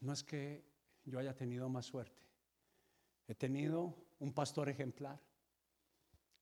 No 0.00 0.12
es 0.12 0.22
que 0.22 0.64
yo 1.04 1.18
haya 1.18 1.34
tenido 1.34 1.68
más 1.68 1.86
suerte. 1.86 2.22
He 3.26 3.34
tenido 3.34 3.94
un 4.20 4.32
pastor 4.32 4.68
ejemplar, 4.68 5.20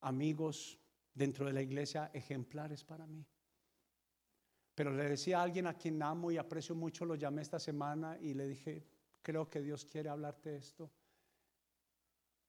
amigos 0.00 0.78
dentro 1.14 1.46
de 1.46 1.52
la 1.52 1.62
iglesia 1.62 2.10
ejemplares 2.12 2.84
para 2.84 3.06
mí. 3.06 3.26
Pero 4.74 4.90
le 4.90 5.08
decía 5.08 5.40
a 5.40 5.42
alguien 5.42 5.66
a 5.66 5.74
quien 5.74 6.02
amo 6.02 6.30
y 6.30 6.36
aprecio 6.36 6.74
mucho, 6.74 7.04
lo 7.06 7.14
llamé 7.14 7.42
esta 7.42 7.58
semana 7.58 8.18
y 8.20 8.34
le 8.34 8.46
dije, 8.46 8.86
creo 9.22 9.48
que 9.48 9.62
Dios 9.62 9.84
quiere 9.86 10.10
hablarte 10.10 10.56
esto. 10.56 10.90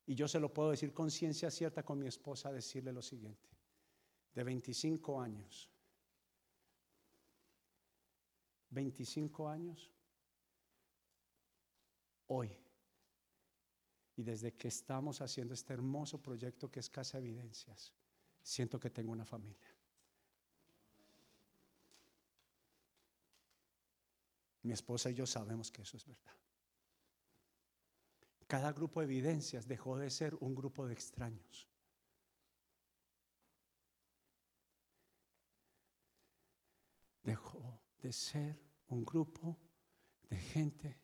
Y 0.07 0.15
yo 0.15 0.27
se 0.27 0.39
lo 0.39 0.53
puedo 0.53 0.71
decir 0.71 0.93
con 0.93 1.11
ciencia 1.11 1.51
cierta 1.51 1.83
con 1.83 1.99
mi 1.99 2.07
esposa, 2.07 2.51
decirle 2.51 2.93
lo 2.93 3.01
siguiente. 3.01 3.49
De 4.33 4.43
25 4.43 5.21
años, 5.21 5.69
25 8.69 9.49
años, 9.49 9.91
hoy, 12.27 12.55
y 14.15 14.23
desde 14.23 14.53
que 14.53 14.69
estamos 14.69 15.19
haciendo 15.19 15.53
este 15.53 15.73
hermoso 15.73 16.21
proyecto 16.21 16.71
que 16.71 16.79
es 16.79 16.89
Casa 16.89 17.17
Evidencias, 17.17 17.93
siento 18.41 18.79
que 18.79 18.89
tengo 18.89 19.11
una 19.11 19.25
familia. 19.25 19.75
Mi 24.63 24.71
esposa 24.71 25.09
y 25.11 25.15
yo 25.15 25.25
sabemos 25.25 25.69
que 25.69 25.81
eso 25.81 25.97
es 25.97 26.05
verdad. 26.05 26.46
Cada 28.47 28.71
grupo 28.71 29.01
de 29.01 29.05
evidencias 29.05 29.67
dejó 29.67 29.97
de 29.97 30.09
ser 30.09 30.35
un 30.39 30.55
grupo 30.55 30.87
de 30.87 30.93
extraños. 30.93 31.67
Dejó 37.23 37.81
de 38.01 38.13
ser 38.13 38.57
un 38.87 39.03
grupo 39.03 39.57
de 40.29 40.37
gente 40.37 40.97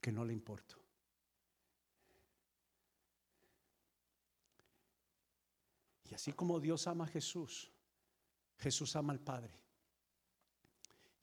que 0.00 0.10
no 0.10 0.24
le 0.24 0.32
importó. 0.32 0.76
Y 6.04 6.14
así 6.14 6.32
como 6.32 6.58
Dios 6.58 6.86
ama 6.86 7.04
a 7.04 7.08
Jesús, 7.08 7.70
Jesús 8.56 8.96
ama 8.96 9.12
al 9.12 9.20
Padre. 9.20 9.67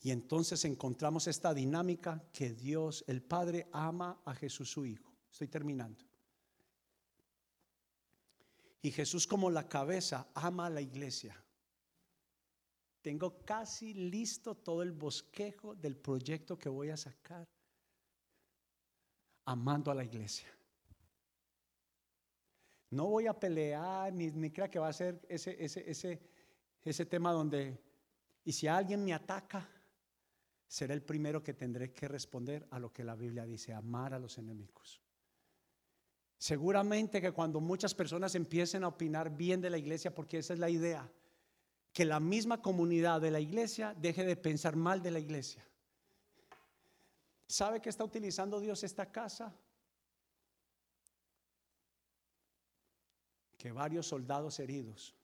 Y 0.06 0.12
entonces 0.12 0.64
encontramos 0.66 1.26
esta 1.26 1.52
dinámica 1.52 2.30
que 2.32 2.54
Dios, 2.54 3.04
el 3.08 3.24
Padre, 3.24 3.68
ama 3.72 4.22
a 4.24 4.36
Jesús 4.36 4.70
su 4.70 4.86
Hijo. 4.86 5.12
Estoy 5.32 5.48
terminando. 5.48 6.06
Y 8.84 8.92
Jesús 8.92 9.26
como 9.26 9.50
la 9.50 9.68
cabeza 9.68 10.28
ama 10.36 10.68
a 10.68 10.70
la 10.70 10.82
iglesia. 10.82 11.36
Tengo 13.02 13.44
casi 13.44 13.96
listo 13.96 14.54
todo 14.54 14.84
el 14.84 14.92
bosquejo 14.92 15.74
del 15.74 15.98
proyecto 15.98 16.56
que 16.56 16.70
voy 16.70 16.92
a 16.92 16.98
sacar 16.98 17.50
amando 19.46 19.90
a 19.90 19.96
la 19.96 20.04
iglesia. 20.04 20.48
No 22.92 23.08
voy 23.08 23.26
a 23.26 23.34
pelear, 23.34 24.14
ni, 24.14 24.30
ni 24.30 24.52
crea 24.52 24.70
que 24.70 24.78
va 24.78 24.90
a 24.90 24.94
ser 24.94 25.26
ese, 25.28 25.58
ese, 25.66 25.90
ese, 25.90 26.22
ese 26.84 27.06
tema 27.08 27.32
donde, 27.32 27.84
y 28.44 28.52
si 28.52 28.68
alguien 28.68 29.04
me 29.04 29.12
ataca, 29.12 29.72
será 30.68 30.94
el 30.94 31.02
primero 31.02 31.44
que 31.44 31.54
tendré 31.54 31.94
que 31.94 32.08
responder 32.08 32.68
a 32.72 32.80
lo 32.80 32.92
que 32.92 33.04
la 33.04 33.16
Biblia 33.16 33.46
dice, 33.46 33.74
amar 33.74 34.14
a 34.14 34.20
los 34.20 34.38
enemigos. 34.38 35.02
Seguramente 36.38 37.22
que 37.22 37.32
cuando 37.32 37.60
muchas 37.60 37.94
personas 37.94 38.36
empiecen 38.36 38.84
a 38.84 38.90
opinar 38.90 39.36
bien 39.36 39.62
de 39.62 39.70
la 39.70 39.78
iglesia, 39.78 40.14
porque 40.14 40.40
esa 40.40 40.54
es 40.54 40.60
la 40.60 40.70
idea, 40.70 41.10
que 41.94 42.06
la 42.06 42.20
misma 42.20 42.62
comunidad 42.62 43.22
de 43.22 43.32
la 43.32 43.40
iglesia 43.40 43.96
deje 43.98 44.26
de 44.26 44.36
pensar 44.36 44.76
mal 44.76 45.02
de 45.02 45.12
la 45.12 45.20
iglesia. 45.20 45.66
¿Sabe 47.48 47.82
que 47.82 47.90
está 47.90 48.04
utilizando 48.04 48.60
Dios 48.60 48.84
esta 48.84 49.12
casa? 49.12 49.56
que 53.66 53.72
varios 53.72 54.06
soldados 54.06 54.60
heridos 54.60 55.16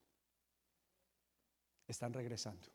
están 1.86 2.12
regresando. 2.12 2.66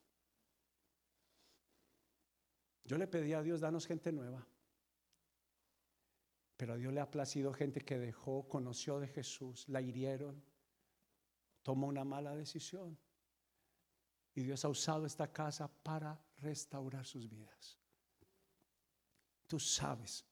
Yo 2.87 2.97
le 2.97 3.05
pedí 3.05 3.33
a 3.33 3.43
Dios, 3.43 3.59
danos 3.59 3.85
gente 3.85 4.13
nueva. 4.13 4.47
Pero 6.55 6.73
a 6.73 6.77
Dios 6.77 6.93
le 6.93 7.01
ha 7.01 7.11
placido 7.11 7.53
gente 7.53 7.81
que 7.81 7.99
dejó, 7.99 8.47
conoció 8.47 8.99
de 8.99 9.09
Jesús, 9.09 9.67
la 9.67 9.81
hirieron, 9.81 10.41
tomó 11.63 11.87
una 11.87 12.05
mala 12.05 12.33
decisión. 12.33 12.97
Y 14.33 14.43
Dios 14.43 14.63
ha 14.63 14.69
usado 14.69 15.05
esta 15.05 15.31
casa 15.31 15.67
para 15.67 16.23
restaurar 16.37 17.05
sus 17.05 17.29
vidas. 17.29 17.77
Tú 19.47 19.59
sabes. 19.59 20.25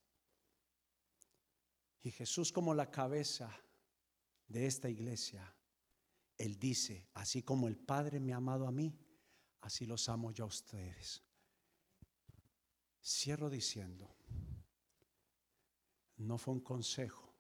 Y 2.04 2.12
Jesús 2.12 2.54
como 2.54 2.74
la 2.74 2.90
cabeza 2.90 3.52
de 4.48 4.66
esta 4.66 4.90
iglesia, 4.90 5.54
Él 6.38 6.58
dice, 6.58 7.10
así 7.16 7.44
como 7.44 7.68
el 7.68 7.78
Padre 7.78 8.20
me 8.20 8.32
ha 8.32 8.38
amado 8.38 8.66
a 8.66 8.72
mí, 8.72 8.98
así 9.62 9.86
los 9.86 10.08
amo 10.08 10.32
yo 10.32 10.46
a 10.46 10.48
ustedes. 10.48 11.22
Cierro 13.08 13.52
diciendo, 13.52 14.16
no 16.18 16.40
fue 16.40 16.56
un 16.56 16.62
consejo, 16.62 17.32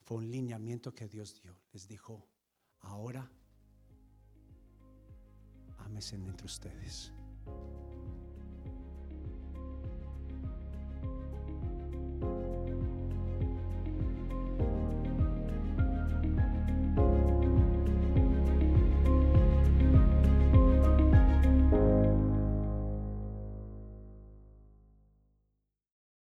fue 0.00 0.16
un 0.16 0.30
lineamiento 0.30 0.94
que 0.94 1.06
Dios 1.08 1.42
dio. 1.42 1.54
Les 1.72 1.86
dijo, 1.88 2.26
ahora 2.80 3.30
ámesen 5.76 6.24
entre 6.24 6.46
ustedes. 6.46 7.12